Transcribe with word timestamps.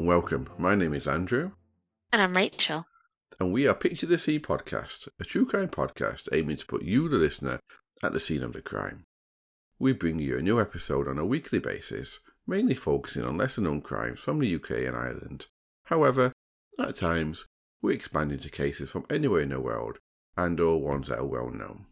And 0.00 0.08
welcome. 0.08 0.48
My 0.56 0.74
name 0.74 0.94
is 0.94 1.06
Andrew, 1.06 1.50
And 2.10 2.22
I'm 2.22 2.34
Rachel. 2.34 2.86
and 3.38 3.52
we 3.52 3.66
are 3.66 3.74
Picture 3.74 4.06
the 4.06 4.16
Scene 4.16 4.40
podcast, 4.40 5.08
a 5.20 5.24
true 5.24 5.44
crime 5.44 5.68
podcast 5.68 6.26
aiming 6.32 6.56
to 6.56 6.64
put 6.64 6.80
you, 6.84 7.06
the 7.06 7.18
listener, 7.18 7.60
at 8.02 8.14
the 8.14 8.18
scene 8.18 8.42
of 8.42 8.54
the 8.54 8.62
crime. 8.62 9.04
We 9.78 9.92
bring 9.92 10.18
you 10.18 10.38
a 10.38 10.42
new 10.42 10.58
episode 10.58 11.06
on 11.06 11.18
a 11.18 11.26
weekly 11.26 11.58
basis, 11.58 12.20
mainly 12.46 12.74
focusing 12.74 13.24
on 13.24 13.36
lesser 13.36 13.60
known 13.60 13.82
crimes 13.82 14.20
from 14.20 14.38
the 14.38 14.54
UK 14.54 14.70
and 14.86 14.96
Ireland. 14.96 15.48
However, 15.84 16.32
at 16.78 16.94
times, 16.94 17.44
we 17.82 17.92
expand 17.92 18.32
into 18.32 18.48
cases 18.48 18.88
from 18.88 19.04
anywhere 19.10 19.42
in 19.42 19.50
the 19.50 19.60
world 19.60 19.98
and 20.34 20.58
or 20.60 20.80
ones 20.80 21.08
that 21.08 21.18
are 21.18 21.26
well 21.26 21.50
known. 21.50 21.84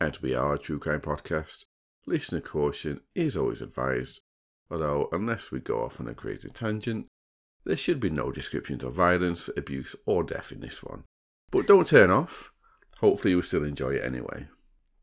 As 0.00 0.22
we 0.22 0.34
are 0.34 0.54
a 0.54 0.58
true 0.58 0.78
crime 0.78 1.02
podcast, 1.02 1.66
listener 2.06 2.40
caution 2.40 3.02
is 3.14 3.36
always 3.36 3.60
advised, 3.60 4.22
although 4.70 5.08
unless 5.12 5.50
we 5.50 5.60
go 5.60 5.84
off 5.84 6.00
on 6.00 6.08
a 6.08 6.14
crazy 6.14 6.48
tangent, 6.48 7.06
there 7.64 7.76
should 7.76 8.00
be 8.00 8.10
no 8.10 8.30
descriptions 8.30 8.84
of 8.84 8.94
violence, 8.94 9.50
abuse, 9.56 9.94
or 10.06 10.22
death 10.22 10.52
in 10.52 10.60
this 10.60 10.82
one. 10.82 11.04
But 11.50 11.66
don't 11.66 11.86
turn 11.86 12.10
off. 12.10 12.52
Hopefully, 12.98 13.32
you'll 13.32 13.42
still 13.42 13.64
enjoy 13.64 13.94
it 13.94 14.04
anyway. 14.04 14.46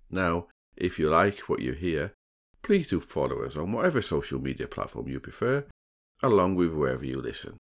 Now, 0.10 0.48
if 0.76 0.98
you 0.98 1.10
like 1.10 1.40
what 1.42 1.62
you 1.62 1.74
hear, 1.74 2.14
please 2.62 2.90
do 2.90 3.00
follow 3.00 3.44
us 3.44 3.58
on 3.58 3.72
whatever 3.72 4.02
social 4.02 4.40
media 4.40 4.68
platform 4.68 5.08
you 5.08 5.20
prefer, 5.20 5.66
along 6.22 6.56
with 6.56 6.74
wherever 6.74 7.06
you 7.06 7.20
listen. 7.20 7.58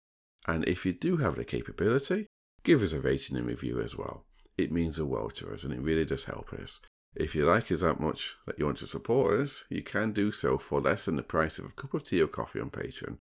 And 0.47 0.67
if 0.67 0.85
you 0.85 0.93
do 0.93 1.19
have 1.19 1.37
the 1.37 1.45
capability, 1.45 2.27
give 2.65 2.83
us 2.83 2.93
a 2.93 3.01
rating 3.01 3.37
and 3.37 3.47
review 3.47 3.81
as 3.81 3.97
well. 3.97 4.25
It 4.59 4.73
means 4.73 4.97
the 4.97 5.07
world 5.07 5.35
to 5.37 5.53
us 5.53 5.65
and 5.65 5.73
it 5.73 5.81
really 5.81 6.05
does 6.05 6.25
help 6.25 6.53
us. 6.53 6.81
If 7.15 7.35
you 7.35 7.45
like 7.45 7.71
us 7.71 7.81
that 7.81 8.01
much 8.01 8.37
that 8.47 8.59
you 8.59 8.65
want 8.65 8.79
to 8.79 8.87
support 8.87 9.41
us, 9.41 9.65
you 9.69 9.83
can 9.83 10.13
do 10.13 10.33
so 10.33 10.57
for 10.59 10.81
less 10.81 11.05
than 11.05 11.17
the 11.17 11.23
price 11.23 11.59
of 11.59 11.67
a 11.67 11.69
cup 11.71 11.93
of 11.95 12.05
tea 12.05 12.23
or 12.23 12.27
coffee 12.27 12.61
on 12.61 12.71
Patreon. 12.71 13.19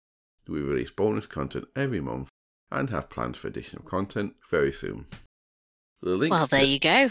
We 0.48 0.60
release 0.60 0.90
bonus 0.90 1.26
content 1.26 1.66
every 1.74 2.00
month 2.00 2.28
and 2.70 2.90
have 2.90 3.10
plans 3.10 3.38
for 3.38 3.48
additional 3.48 3.82
content 3.84 4.34
very 4.48 4.72
soon. 4.72 5.06
The 6.02 6.16
links 6.16 6.30
Well, 6.32 6.46
there 6.46 6.60
to- 6.60 6.66
you 6.66 6.78
go. 6.78 7.10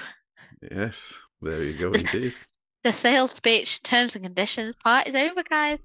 Yes, 0.71 1.13
there 1.41 1.63
you 1.63 1.73
go 1.73 1.91
indeed. 1.91 2.33
The 2.85 2.93
sales 2.93 3.31
speech, 3.31 3.83
terms 3.83 4.15
and 4.15 4.23
conditions 4.23 4.73
part 4.81 5.09
is 5.09 5.13
over, 5.13 5.43
guys. 5.43 5.79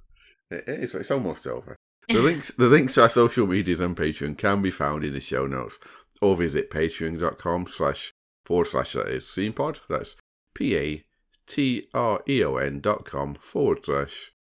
It 0.53 0.63
is, 0.69 0.95
it's 0.95 1.11
almost 1.11 1.45
over. 1.47 1.75
The 2.09 2.21
links 2.21 2.53
the 2.57 2.67
links 2.67 2.95
to 2.95 3.03
our 3.03 3.09
social 3.09 3.47
medias 3.49 3.81
and 3.81 3.97
Patreon 3.97 4.39
can 4.39 4.63
be 4.63 4.71
found 4.71 5.03
in 5.05 5.13
the 5.13 5.21
show 5.21 5.47
notes 5.49 5.79
or 6.23 6.37
visit 6.37 6.71
patreon.com 6.71 7.67
slash 7.67 8.13
forward 8.47 8.67
slash 8.67 8.93
that 8.93 9.09
is 9.09 9.25
scenepod. 9.25 9.81
That's 9.89 10.15
P 10.55 10.77
A 10.77 11.05
T 11.47 11.89
R 11.93 12.23
E 12.29 12.43
O 12.45 12.57
N 12.57 12.81
dot 12.81 13.05
com 13.05 13.35
forward 13.35 13.85
slash 13.85 14.33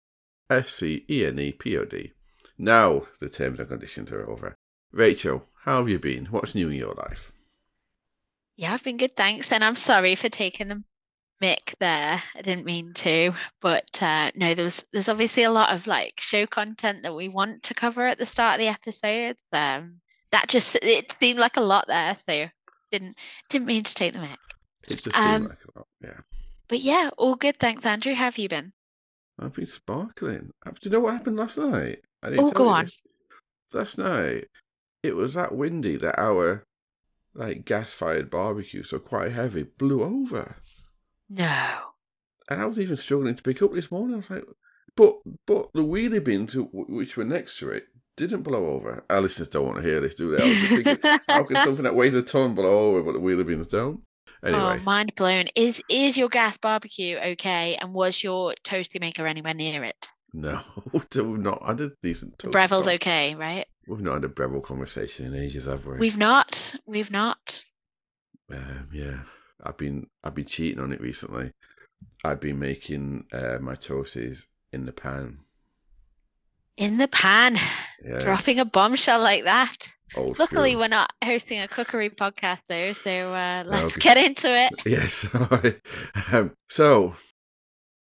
S 0.50 0.74
C 0.74 1.04
E 1.10 1.24
N 1.24 1.38
E 1.38 1.52
P 1.52 1.76
O 1.76 1.84
D. 1.84 2.12
Now 2.58 3.06
the 3.20 3.28
terms 3.28 3.58
and 3.58 3.68
conditions 3.68 4.12
are 4.12 4.28
over. 4.28 4.54
Rachel, 4.92 5.46
how 5.64 5.78
have 5.78 5.88
you 5.88 5.98
been? 5.98 6.26
What's 6.26 6.54
new 6.54 6.68
in 6.68 6.76
your 6.76 6.94
life? 6.94 7.32
Yeah, 8.56 8.74
I've 8.74 8.84
been 8.84 8.98
good, 8.98 9.16
thanks. 9.16 9.50
And 9.50 9.64
I'm 9.64 9.76
sorry 9.76 10.14
for 10.14 10.28
taking 10.28 10.68
the 10.68 10.84
mic 11.40 11.74
there. 11.80 12.22
I 12.36 12.42
didn't 12.42 12.66
mean 12.66 12.92
to, 12.94 13.32
but 13.60 14.00
uh, 14.00 14.30
no, 14.34 14.54
there's 14.54 14.80
there's 14.92 15.08
obviously 15.08 15.42
a 15.42 15.50
lot 15.50 15.74
of 15.74 15.86
like 15.86 16.20
show 16.20 16.46
content 16.46 17.02
that 17.02 17.14
we 17.14 17.28
want 17.28 17.64
to 17.64 17.74
cover 17.74 18.06
at 18.06 18.18
the 18.18 18.28
start 18.28 18.54
of 18.54 18.60
the 18.60 18.68
episodes. 18.68 19.40
Um, 19.52 20.00
that 20.30 20.48
just 20.48 20.76
it 20.76 21.14
seemed 21.20 21.38
like 21.38 21.56
a 21.56 21.60
lot 21.62 21.86
there, 21.88 22.16
so 22.28 22.46
didn't 22.92 23.16
didn't 23.50 23.66
mean 23.66 23.82
to 23.82 23.94
take 23.94 24.12
the 24.12 24.20
mic. 24.20 24.38
It 24.92 25.02
just 25.04 25.16
seemed 25.16 25.26
Um, 25.28 25.44
like 25.44 25.58
a 25.74 25.78
lot. 25.78 25.88
Yeah. 26.02 26.20
But 26.68 26.80
yeah, 26.80 27.10
all 27.18 27.34
good, 27.36 27.58
thanks, 27.58 27.84
Andrew. 27.84 28.14
How 28.14 28.24
have 28.24 28.38
you 28.38 28.48
been? 28.48 28.72
I've 29.38 29.52
been 29.54 29.66
sparkling. 29.66 30.52
Do 30.64 30.72
you 30.82 30.90
know 30.90 31.00
what 31.00 31.14
happened 31.14 31.36
last 31.36 31.58
night? 31.58 32.00
I 32.22 32.30
didn't 32.30 32.44
Oh, 32.46 32.50
go 32.52 32.68
on. 32.68 32.84
this. 32.84 33.02
Last 33.72 33.98
night, 33.98 34.48
it 35.02 35.16
was 35.16 35.34
that 35.34 35.54
windy 35.54 35.96
that 35.96 36.18
our 36.18 36.64
like 37.34 37.64
gas-fired 37.64 38.30
barbecue, 38.30 38.82
so 38.82 38.98
quite 38.98 39.32
heavy, 39.32 39.62
blew 39.62 40.02
over, 40.02 40.56
No. 41.30 41.78
and 42.50 42.60
I 42.60 42.66
was 42.66 42.78
even 42.78 42.96
struggling 42.98 43.34
to 43.34 43.42
pick 43.42 43.62
up 43.62 43.72
this 43.72 43.90
morning. 43.90 44.14
I 44.14 44.18
was 44.18 44.30
like, 44.30 44.44
but 44.94 45.16
but 45.46 45.70
the 45.72 45.82
wheelie 45.82 46.22
bins 46.22 46.54
which 46.72 47.16
were 47.16 47.24
next 47.24 47.58
to 47.60 47.70
it 47.70 47.86
didn't 48.18 48.42
blow 48.42 48.66
over. 48.66 49.02
Our 49.08 49.22
listeners 49.22 49.48
don't 49.48 49.64
want 49.64 49.78
to 49.78 49.82
hear 49.82 50.00
this, 50.00 50.14
do 50.14 50.36
they? 50.36 50.44
I 50.44 50.48
was 50.48 50.68
thinking, 50.68 50.98
how 51.28 51.44
can 51.44 51.56
something 51.64 51.84
that 51.84 51.94
weighs 51.94 52.12
a 52.12 52.20
ton 52.22 52.54
blow 52.54 52.88
over, 52.90 53.02
but 53.02 53.12
the 53.12 53.18
wheelie 53.20 53.46
bins 53.46 53.68
don't? 53.68 54.02
Anyway, 54.44 54.60
Oh, 54.60 54.76
mind 54.80 55.14
blown. 55.14 55.46
Is 55.54 55.80
is 55.88 56.16
your 56.16 56.28
gas 56.28 56.58
barbecue 56.58 57.16
okay? 57.18 57.76
And 57.80 57.92
was 57.92 58.22
your 58.22 58.54
toasty 58.64 59.00
maker 59.00 59.26
anywhere 59.26 59.54
near 59.54 59.84
it? 59.84 60.08
no, 60.32 60.60
we've 60.92 61.38
not 61.38 61.62
had 61.66 61.80
a 61.80 61.90
decent. 62.02 62.38
Toast 62.38 62.52
Breville's 62.52 62.84
con- 62.84 62.94
okay, 62.94 63.34
right? 63.34 63.66
We've 63.86 64.00
not 64.00 64.14
had 64.14 64.24
a 64.24 64.28
Breville 64.28 64.60
conversation 64.62 65.26
in 65.26 65.34
ages, 65.40 65.66
have 65.66 65.84
we? 65.84 65.98
We've 65.98 66.16
not. 66.16 66.74
We've 66.86 67.10
not. 67.10 67.62
Um, 68.50 68.88
yeah, 68.92 69.20
I've 69.62 69.76
been 69.76 70.06
I've 70.24 70.34
been 70.34 70.46
cheating 70.46 70.80
on 70.80 70.92
it 70.92 71.00
recently. 71.00 71.52
I've 72.24 72.40
been 72.40 72.58
making 72.58 73.26
uh, 73.32 73.58
my 73.60 73.74
toasties 73.74 74.46
in 74.72 74.86
the 74.86 74.92
pan. 74.92 75.38
In 76.76 76.96
the 76.98 77.08
pan. 77.08 77.56
Yes, 78.04 78.22
Dropping 78.24 78.58
a 78.58 78.64
bombshell 78.64 79.20
like 79.20 79.44
that. 79.44 79.88
old 80.16 80.38
Luckily, 80.38 80.70
school. 80.70 80.80
we're 80.82 80.88
not 80.88 81.12
hosting 81.24 81.60
a 81.60 81.68
cookery 81.68 82.10
podcast 82.10 82.60
though, 82.68 82.92
so 83.04 83.32
uh, 83.32 83.64
let's 83.66 83.84
Okay. 83.84 84.00
get 84.00 84.16
into 84.18 84.48
it. 84.48 84.72
Yes. 84.86 85.26
um, 86.32 86.52
so, 86.68 87.14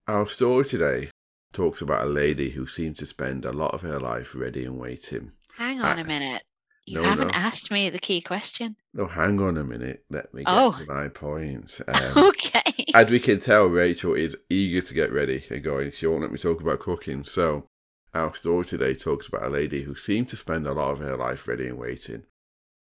our 0.07 0.28
story 0.28 0.66
today 0.66 1.12
talks 1.53 1.81
about 1.81 2.03
a 2.06 2.09
lady 2.09 2.50
who 2.50 2.66
seems 2.68 2.97
to 2.97 3.06
spend 3.06 3.45
a 3.45 3.51
lot 3.53 3.73
of 3.73 3.81
her 3.81 4.00
life 4.00 4.35
ready 4.35 4.66
and 4.66 4.78
waiting. 4.78 5.31
Hang 5.56 5.79
on 5.81 6.00
a 6.00 6.03
minute. 6.03 6.44
You 6.85 7.01
no, 7.01 7.03
haven't 7.03 7.28
no. 7.28 7.34
asked 7.34 7.72
me 7.72 7.89
the 7.89 8.00
key 8.00 8.22
question. 8.22 8.75
No, 8.94 9.07
hang 9.07 9.41
on 9.41 9.57
a 9.57 9.63
minute. 9.63 10.06
Let 10.09 10.34
me 10.34 10.44
get 10.44 10.53
Oh. 10.53 10.72
to 10.72 10.85
my 10.91 11.09
point. 11.09 11.79
Um, 11.88 12.28
okay. 12.29 12.62
As 12.94 13.09
we 13.09 13.19
can 13.19 13.39
tell, 13.39 13.66
Rachel 13.66 14.13
is 14.13 14.35
eager 14.50 14.81
to 14.85 14.94
get 14.94 15.12
ready 15.12 15.44
and 15.50 15.62
going. 15.63 15.91
She 15.91 16.07
won't 16.07 16.22
let 16.22 16.31
me 16.31 16.38
talk 16.38 16.62
about 16.62 16.79
cooking. 16.79 17.24
So, 17.25 17.68
our 18.17 18.33
story 18.35 18.66
today 18.66 18.95
talks 18.95 19.28
about 19.28 19.44
a 19.44 19.50
lady 19.50 19.83
who 19.83 19.95
seemed 19.95 20.29
to 20.29 20.38
spend 20.38 20.66
a 20.66 20.73
lot 20.73 20.91
of 20.91 21.00
her 21.00 21.16
life 21.16 21.47
ready 21.47 21.67
and 21.67 21.78
waiting. 21.78 22.23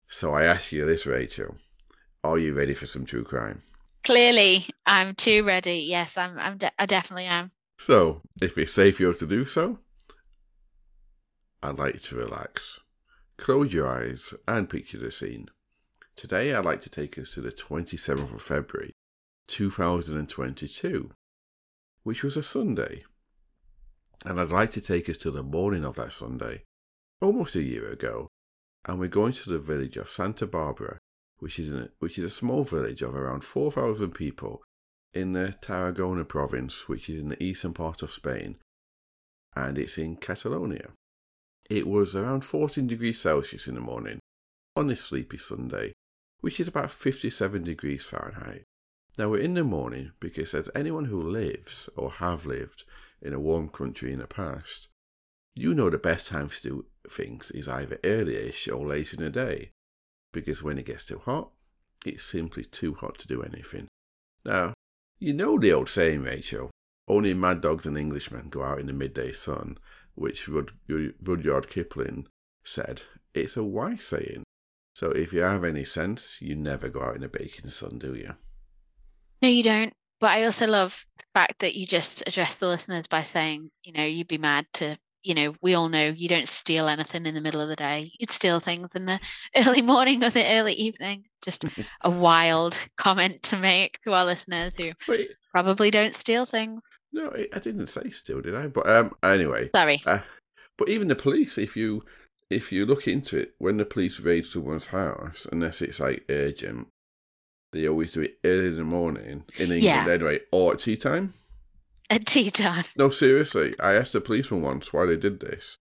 So, 0.07 0.35
I 0.35 0.43
ask 0.43 0.71
you 0.71 0.85
this, 0.85 1.05
Rachel: 1.05 1.57
Are 2.23 2.37
you 2.37 2.53
ready 2.53 2.75
for 2.75 2.85
some 2.85 3.05
true 3.05 3.23
crime? 3.23 3.63
Clearly, 4.03 4.65
I'm 4.85 5.15
too 5.15 5.43
ready. 5.43 5.79
Yes, 5.79 6.15
I'm. 6.15 6.37
I'm. 6.37 6.57
De- 6.57 6.81
I 6.81 6.85
definitely 6.85 7.25
am. 7.25 7.51
So, 7.79 8.21
if 8.41 8.57
it's 8.57 8.73
safe 8.73 8.97
for 8.97 9.03
you 9.03 9.13
to 9.13 9.25
do 9.25 9.45
so, 9.45 9.79
I'd 11.63 11.79
like 11.79 11.95
you 11.95 11.99
to 11.99 12.15
relax. 12.15 12.79
Close 13.37 13.73
your 13.73 13.87
eyes 13.87 14.33
and 14.47 14.69
picture 14.69 14.99
the 14.99 15.11
scene. 15.11 15.49
Today, 16.15 16.53
I'd 16.53 16.63
like 16.63 16.81
to 16.81 16.89
take 16.89 17.17
us 17.17 17.33
to 17.33 17.41
the 17.41 17.49
27th 17.49 18.33
of 18.33 18.41
February, 18.41 18.93
2022, 19.47 21.11
which 22.03 22.23
was 22.23 22.37
a 22.37 22.43
Sunday. 22.43 23.03
And 24.23 24.39
I'd 24.39 24.49
like 24.49 24.71
to 24.71 24.81
take 24.81 25.09
us 25.09 25.17
to 25.17 25.31
the 25.31 25.43
morning 25.43 25.83
of 25.83 25.95
that 25.95 26.13
Sunday, 26.13 26.63
almost 27.21 27.55
a 27.55 27.63
year 27.63 27.91
ago, 27.91 28.29
and 28.85 28.99
we're 28.99 29.07
going 29.07 29.33
to 29.33 29.49
the 29.49 29.59
village 29.59 29.97
of 29.97 30.09
Santa 30.09 30.45
Barbara, 30.45 30.99
which 31.39 31.59
is, 31.59 31.69
in, 31.69 31.89
which 31.99 32.17
is 32.17 32.23
a 32.23 32.29
small 32.29 32.63
village 32.63 33.01
of 33.01 33.15
around 33.15 33.43
4,000 33.43 34.11
people 34.11 34.63
in 35.13 35.33
the 35.33 35.55
Tarragona 35.61 36.25
province, 36.25 36.87
which 36.87 37.09
is 37.09 37.21
in 37.21 37.29
the 37.29 37.43
eastern 37.43 37.73
part 37.73 38.01
of 38.01 38.11
Spain, 38.11 38.57
and 39.55 39.77
it's 39.77 39.97
in 39.97 40.17
Catalonia. 40.17 40.89
It 41.69 41.87
was 41.87 42.15
around 42.15 42.41
14 42.41 42.85
degrees 42.85 43.19
Celsius 43.19 43.67
in 43.67 43.75
the 43.75 43.81
morning 43.81 44.19
on 44.75 44.87
this 44.87 45.01
sleepy 45.01 45.37
Sunday, 45.37 45.93
which 46.41 46.59
is 46.59 46.67
about 46.67 46.91
57 46.91 47.63
degrees 47.63 48.05
Fahrenheit. 48.05 48.63
Now 49.17 49.29
we're 49.29 49.39
in 49.39 49.53
the 49.53 49.63
morning 49.63 50.11
because, 50.19 50.53
as 50.53 50.69
anyone 50.75 51.05
who 51.05 51.21
lives 51.21 51.89
or 51.95 52.11
have 52.11 52.45
lived 52.45 52.83
in 53.25 53.33
a 53.33 53.39
warm 53.39 53.69
country 53.69 54.13
in 54.13 54.19
the 54.19 54.27
past, 54.27 54.87
you 55.55 55.73
know 55.73 55.89
the 55.89 55.97
best 55.97 56.27
time 56.27 56.49
to 56.49 56.61
do 56.61 56.85
things 57.09 57.51
is 57.51 57.67
either 57.67 57.99
early-ish 58.03 58.67
or 58.67 58.85
late 58.85 59.13
in 59.13 59.21
the 59.21 59.29
day, 59.29 59.71
because 60.31 60.61
when 60.61 60.77
it 60.77 60.85
gets 60.85 61.05
too 61.05 61.19
hot, 61.19 61.49
it's 62.05 62.23
simply 62.23 62.63
too 62.63 62.93
hot 62.93 63.17
to 63.17 63.27
do 63.27 63.41
anything. 63.41 63.87
Now, 64.43 64.73
you 65.19 65.33
know 65.33 65.57
the 65.57 65.73
old 65.73 65.89
saying, 65.89 66.21
Rachel, 66.21 66.69
only 67.07 67.33
mad 67.33 67.61
dogs 67.61 67.85
and 67.85 67.97
Englishmen 67.97 68.49
go 68.49 68.63
out 68.63 68.79
in 68.79 68.87
the 68.87 68.93
midday 68.93 69.31
sun, 69.31 69.77
which 70.13 70.47
Rud- 70.47 70.73
Rudyard 70.87 71.69
Kipling 71.69 72.27
said. 72.63 73.01
It's 73.33 73.57
a 73.57 73.63
wise 73.63 74.03
saying. 74.03 74.43
So 74.93 75.11
if 75.11 75.33
you 75.33 75.41
have 75.41 75.63
any 75.63 75.83
sense, 75.83 76.41
you 76.41 76.55
never 76.55 76.89
go 76.89 77.01
out 77.01 77.15
in 77.15 77.21
the 77.21 77.27
baking 77.27 77.69
sun, 77.69 77.99
do 77.99 78.15
you? 78.15 78.35
No, 79.41 79.49
you 79.49 79.63
don't. 79.63 79.93
But 80.25 80.31
I 80.31 80.45
also 80.45 80.65
love 80.65 81.05
the 81.19 81.23
fact 81.35 81.59
that 81.59 81.75
you 81.75 81.85
just 81.85 82.23
address 82.25 82.51
the 82.59 82.67
listeners 82.67 83.03
by 83.07 83.27
saying, 83.31 83.69
you 83.83 83.93
know, 83.93 84.03
you'd 84.03 84.27
be 84.27 84.39
mad 84.39 84.65
to, 84.73 84.97
you 85.21 85.35
know, 85.35 85.53
we 85.61 85.75
all 85.75 85.87
know 85.87 86.07
you 86.07 86.27
don't 86.27 86.49
steal 86.55 86.87
anything 86.87 87.27
in 87.27 87.35
the 87.35 87.41
middle 87.41 87.61
of 87.61 87.69
the 87.69 87.75
day. 87.75 88.11
You'd 88.17 88.33
steal 88.33 88.59
things 88.59 88.87
in 88.95 89.05
the 89.05 89.19
early 89.55 89.83
morning 89.83 90.23
or 90.23 90.31
the 90.31 90.43
early 90.57 90.73
evening. 90.73 91.25
Just 91.43 91.63
a 92.01 92.09
wild 92.09 92.75
comment 92.97 93.43
to 93.43 93.57
make 93.57 93.99
to 94.01 94.13
our 94.13 94.25
listeners 94.25 94.73
who 94.75 94.93
But 95.07 95.19
probably 95.51 95.91
don't 95.91 96.15
steal 96.15 96.47
things. 96.47 96.81
no, 97.13 97.29
I 97.29 97.47
I 97.53 97.59
didn't 97.59 97.85
say 97.85 98.09
steal, 98.09 98.41
did 98.41 98.55
I? 98.55 98.65
But 98.65 98.89
um, 98.89 99.11
anyway, 99.21 99.69
Sorry. 99.75 100.01
Uh, 100.07 100.21
But 100.75 100.89
even 100.89 101.07
the 101.07 101.15
police, 101.15 101.59
if 101.59 101.77
you 101.77 102.03
if 102.49 102.71
you 102.71 102.87
look 102.87 103.07
into 103.07 103.37
it, 103.37 103.53
when 103.59 103.77
the 103.77 103.85
police 103.85 104.19
raid 104.19 104.47
someone's 104.47 104.87
house, 104.87 105.45
unless 105.51 105.83
it's 105.83 105.99
like 105.99 106.25
urgent, 106.29 106.87
they 107.75 107.87
always 107.87 108.13
do 108.13 108.21
it 108.21 108.37
early 108.43 108.67
in 108.67 108.77
the 108.77 108.83
morning 108.83 109.43
in 109.57 109.71
England 109.71 109.83
Yeah. 109.83 110.07
anyway, 110.09 110.39
or 110.51 110.73
at 110.73 110.79
tea 110.79 110.97
time. 110.97 111.33
At 112.09 112.25
tea 112.25 112.49
time. 112.51 112.83
No, 112.97 113.09
seriously. 113.09 113.73
I 113.79 113.93
asked 113.93 114.15
a 114.15 114.21
policeman 114.21 114.61
once 114.61 114.93
why 114.93 115.05
they 115.05 115.17
did 115.17 115.39
this, 115.39 115.77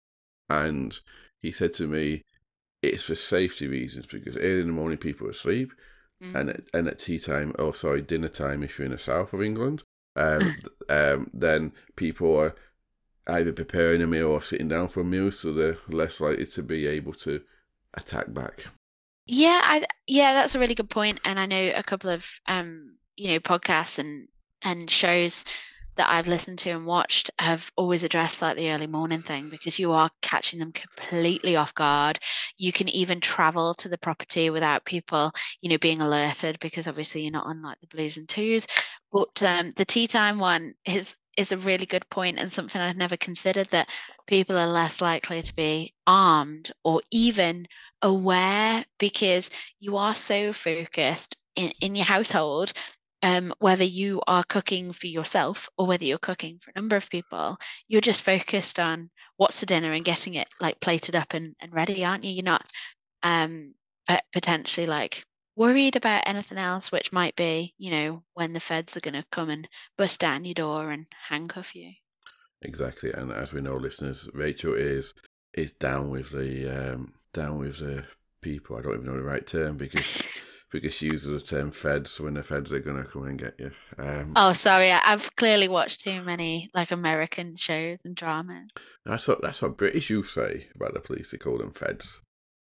and 0.49 0.99
he 1.41 1.51
said 1.51 1.73
to 1.75 1.87
me, 1.87 2.21
"It's 2.81 3.03
for 3.03 3.15
safety 3.15 3.67
reasons 3.67 4.05
because 4.05 4.37
early 4.37 4.61
in 4.61 4.67
the 4.67 4.73
morning 4.73 4.97
people 4.97 5.27
are 5.27 5.31
asleep, 5.31 5.71
Mm. 6.23 6.35
and 6.35 6.49
at, 6.51 6.61
and 6.73 6.87
at 6.87 6.99
tea 6.99 7.17
time, 7.17 7.55
oh 7.57 7.71
sorry, 7.71 8.01
dinner 8.03 8.27
time 8.27 8.61
if 8.61 8.77
you're 8.77 8.85
in 8.85 8.91
the 8.91 8.99
south 8.99 9.33
of 9.33 9.41
England, 9.41 9.81
um, 10.15 10.39
um, 10.89 11.29
then 11.33 11.71
people 11.95 12.35
are 12.37 12.53
either 13.27 13.51
preparing 13.51 14.03
a 14.03 14.07
meal 14.07 14.27
or 14.27 14.43
sitting 14.43 14.67
down 14.67 14.87
for 14.87 15.01
a 15.01 15.03
meal, 15.03 15.31
so 15.31 15.51
they're 15.51 15.77
less 15.87 16.21
likely 16.21 16.45
to 16.45 16.61
be 16.61 16.85
able 16.85 17.13
to 17.13 17.41
attack 17.95 18.31
back. 18.33 18.67
Yeah, 19.25 19.59
I 19.63 19.85
yeah, 20.07 20.33
that's 20.33 20.55
a 20.55 20.59
really 20.59 20.75
good 20.75 20.89
point. 20.89 21.19
And 21.25 21.39
I 21.39 21.45
know 21.45 21.71
a 21.75 21.83
couple 21.83 22.09
of 22.09 22.29
um, 22.47 22.97
you 23.15 23.29
know, 23.29 23.39
podcasts 23.39 23.99
and 23.99 24.27
and 24.63 24.89
shows 24.89 25.43
that 25.97 26.09
I've 26.09 26.27
listened 26.27 26.59
to 26.59 26.69
and 26.71 26.85
watched 26.85 27.29
have 27.37 27.69
always 27.75 28.01
addressed 28.01 28.41
like 28.41 28.55
the 28.55 28.71
early 28.71 28.87
morning 28.87 29.21
thing 29.23 29.49
because 29.49 29.77
you 29.77 29.91
are 29.91 30.09
catching 30.21 30.59
them 30.59 30.71
completely 30.71 31.55
off 31.57 31.73
guard. 31.73 32.17
You 32.57 32.71
can 32.71 32.87
even 32.89 33.19
travel 33.19 33.73
to 33.75 33.89
the 33.89 33.97
property 33.97 34.49
without 34.49 34.85
people, 34.85 35.31
you 35.61 35.69
know, 35.69 35.77
being 35.77 36.01
alerted 36.01 36.59
because 36.59 36.87
obviously 36.87 37.21
you're 37.23 37.31
not 37.31 37.45
on 37.45 37.61
like 37.61 37.79
the 37.81 37.87
blues 37.87 38.17
and 38.17 38.27
twos. 38.27 38.63
But 39.11 39.41
um, 39.43 39.73
the 39.75 39.85
tea 39.85 40.07
time 40.07 40.39
one 40.39 40.73
is 40.85 41.05
is 41.41 41.51
a 41.51 41.57
really 41.57 41.85
good 41.85 42.07
point 42.09 42.39
and 42.39 42.53
something 42.53 42.79
I've 42.79 42.95
never 42.95 43.17
considered 43.17 43.67
that 43.71 43.89
people 44.27 44.57
are 44.57 44.67
less 44.67 45.01
likely 45.01 45.41
to 45.41 45.55
be 45.55 45.93
armed 46.07 46.71
or 46.83 47.01
even 47.11 47.65
aware 48.01 48.85
because 48.99 49.49
you 49.79 49.97
are 49.97 50.15
so 50.15 50.53
focused 50.53 51.35
in, 51.55 51.71
in 51.81 51.95
your 51.95 52.05
household 52.05 52.71
um, 53.23 53.53
whether 53.59 53.83
you 53.83 54.21
are 54.25 54.43
cooking 54.43 54.93
for 54.93 55.07
yourself 55.07 55.69
or 55.77 55.85
whether 55.85 56.05
you're 56.05 56.17
cooking 56.17 56.59
for 56.59 56.71
a 56.71 56.79
number 56.79 56.95
of 56.95 57.09
people 57.09 57.57
you're 57.87 58.01
just 58.01 58.23
focused 58.23 58.79
on 58.79 59.09
what's 59.37 59.57
for 59.57 59.65
dinner 59.65 59.91
and 59.91 60.05
getting 60.05 60.35
it 60.35 60.47
like 60.59 60.79
plated 60.79 61.15
up 61.15 61.33
and, 61.33 61.55
and 61.59 61.73
ready 61.73 62.05
aren't 62.05 62.23
you? 62.23 62.31
You're 62.31 62.43
not 62.43 62.65
um 63.23 63.73
uh, 64.07 64.19
potentially 64.33 64.87
like 64.87 65.23
worried 65.55 65.95
about 65.95 66.23
anything 66.27 66.57
else 66.57 66.91
which 66.91 67.11
might 67.11 67.35
be 67.35 67.73
you 67.77 67.91
know 67.91 68.23
when 68.33 68.53
the 68.53 68.59
feds 68.59 68.95
are 68.95 69.01
going 69.01 69.13
to 69.13 69.25
come 69.31 69.49
and 69.49 69.67
bust 69.97 70.19
down 70.19 70.45
your 70.45 70.53
door 70.53 70.91
and 70.91 71.05
handcuff 71.27 71.75
you 71.75 71.91
Exactly, 72.63 73.11
and 73.11 73.31
as 73.31 73.53
we 73.53 73.61
know, 73.61 73.75
listeners, 73.75 74.29
Rachel 74.33 74.75
is 74.75 75.13
is 75.53 75.73
down 75.73 76.09
with 76.09 76.29
the 76.29 76.93
um, 76.93 77.13
down 77.33 77.57
with 77.57 77.79
the 77.79 78.05
people. 78.41 78.77
I 78.77 78.81
don't 78.81 78.93
even 78.93 79.05
know 79.07 79.17
the 79.17 79.23
right 79.23 79.45
term 79.45 79.77
because 79.77 80.41
because 80.71 80.93
she 80.93 81.07
uses 81.07 81.41
the 81.41 81.55
term 81.55 81.71
feds 81.71 82.19
when 82.19 82.35
the 82.35 82.43
feds 82.43 82.71
are 82.71 82.79
going 82.79 83.03
to 83.03 83.09
come 83.09 83.25
and 83.25 83.39
get 83.39 83.55
you. 83.59 83.71
Um, 83.97 84.33
oh 84.35 84.53
sorry 84.53 84.91
i've 84.91 85.35
clearly 85.35 85.67
watched 85.67 86.01
too 86.01 86.21
many 86.23 86.69
like 86.73 86.91
american 86.91 87.55
shows 87.55 87.97
and 88.05 88.15
dramas 88.15 88.69
That's 89.05 89.27
what 89.27 89.41
that's 89.41 89.61
what 89.61 89.77
British 89.77 90.09
youth 90.11 90.29
say 90.29 90.67
about 90.75 90.93
the 90.93 91.01
police. 91.01 91.31
They 91.31 91.37
call 91.39 91.57
them 91.57 91.73
feds. 91.73 92.21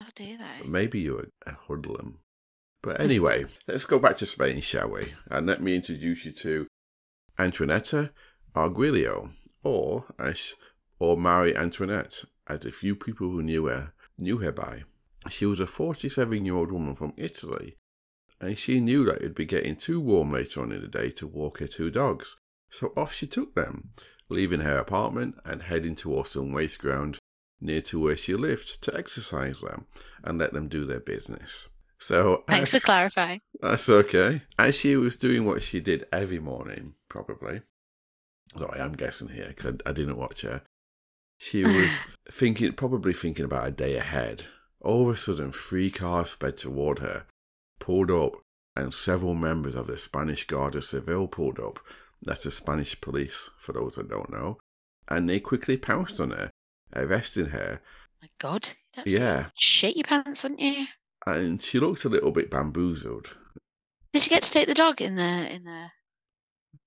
oh 0.02 0.06
do 0.14 0.38
they 0.38 0.68
Maybe 0.68 1.00
you're 1.00 1.26
a 1.46 1.52
hoodlum. 1.52 2.20
But 2.82 3.00
anyway, 3.00 3.46
let's 3.68 3.84
go 3.84 3.98
back 3.98 4.16
to 4.18 4.26
Spain, 4.26 4.60
shall 4.62 4.90
we? 4.90 5.12
And 5.30 5.46
let 5.46 5.62
me 5.62 5.76
introduce 5.76 6.24
you 6.24 6.32
to 6.32 6.66
Antoinetta 7.38 8.10
Arguello, 8.56 9.30
or 9.62 10.06
as 10.18 10.54
or 10.98 11.16
Marie 11.16 11.54
Antoinette, 11.54 12.24
as 12.48 12.64
a 12.64 12.72
few 12.72 12.96
people 12.96 13.30
who 13.30 13.42
knew 13.42 13.66
her 13.66 13.92
knew 14.18 14.38
her 14.38 14.52
by. 14.52 14.84
She 15.28 15.46
was 15.46 15.60
a 15.60 15.66
47 15.66 16.44
year 16.44 16.54
old 16.54 16.72
woman 16.72 16.94
from 16.94 17.12
Italy, 17.16 17.76
and 18.40 18.58
she 18.58 18.80
knew 18.80 19.04
that 19.04 19.16
it 19.16 19.22
would 19.22 19.34
be 19.34 19.44
getting 19.44 19.76
too 19.76 20.00
warm 20.00 20.32
later 20.32 20.62
on 20.62 20.72
in 20.72 20.80
the 20.80 20.88
day 20.88 21.10
to 21.10 21.26
walk 21.26 21.58
her 21.58 21.66
two 21.66 21.90
dogs. 21.90 22.36
So 22.70 22.92
off 22.96 23.12
she 23.12 23.26
took 23.26 23.54
them, 23.54 23.90
leaving 24.28 24.60
her 24.60 24.78
apartment 24.78 25.36
and 25.44 25.62
heading 25.62 25.96
towards 25.96 26.30
some 26.30 26.52
waste 26.52 26.78
ground 26.78 27.18
near 27.60 27.80
to 27.82 28.00
where 28.00 28.16
she 28.16 28.34
lived 28.34 28.82
to 28.82 28.96
exercise 28.96 29.60
them 29.60 29.86
and 30.24 30.38
let 30.38 30.52
them 30.52 30.68
do 30.68 30.86
their 30.86 31.00
business. 31.00 31.68
So 32.00 32.44
thanks 32.48 32.72
for 32.72 32.80
clarifying 32.80 33.40
that's 33.60 33.88
okay. 33.88 34.42
As 34.58 34.74
she 34.78 34.96
was 34.96 35.16
doing 35.16 35.44
what 35.44 35.62
she 35.62 35.80
did 35.80 36.06
every 36.12 36.38
morning, 36.38 36.94
probably, 37.08 37.60
although 38.54 38.68
I 38.72 38.78
am 38.84 38.92
guessing 38.92 39.28
here 39.28 39.48
because 39.48 39.76
I, 39.86 39.90
I 39.90 39.92
didn't 39.92 40.16
watch 40.16 40.40
her, 40.42 40.62
she 41.38 41.62
was 41.64 41.90
thinking, 42.30 42.72
probably 42.72 43.12
thinking 43.12 43.44
about 43.44 43.68
a 43.68 43.70
day 43.70 43.96
ahead. 43.96 44.44
All 44.80 45.02
of 45.10 45.14
a 45.14 45.18
sudden, 45.18 45.52
three 45.52 45.90
cars 45.90 46.30
sped 46.30 46.56
toward 46.56 47.00
her, 47.00 47.26
pulled 47.80 48.10
up, 48.10 48.32
and 48.74 48.94
several 48.94 49.34
members 49.34 49.74
of 49.76 49.86
the 49.86 49.98
Spanish 49.98 50.46
Guardia 50.46 50.80
Civil 50.80 51.28
pulled 51.28 51.60
up. 51.60 51.80
That's 52.22 52.44
the 52.44 52.50
Spanish 52.50 52.98
police, 52.98 53.50
for 53.58 53.72
those 53.72 53.96
that 53.96 54.08
don't 54.08 54.30
know. 54.30 54.58
And 55.08 55.28
they 55.28 55.38
quickly 55.40 55.76
pounced 55.76 56.18
on 56.18 56.30
her, 56.30 56.50
arresting 56.96 57.46
her, 57.46 57.80
oh 57.82 58.18
my 58.22 58.28
god 58.38 58.68
that's 58.94 59.06
Yeah. 59.10 59.46
shit 59.54 59.96
your 59.96 60.04
pants 60.04 60.42
wouldn't 60.42 60.60
you 60.60 60.86
and 61.26 61.62
she 61.62 61.78
looked 61.78 62.04
a 62.04 62.08
little 62.08 62.32
bit 62.32 62.50
bamboozled. 62.50 63.36
did 64.12 64.22
she 64.22 64.30
get 64.30 64.42
to 64.42 64.50
take 64.50 64.68
the 64.68 64.74
dog 64.74 65.00
in 65.00 65.16
the 65.16 65.54
in 65.54 65.64
the 65.64 65.90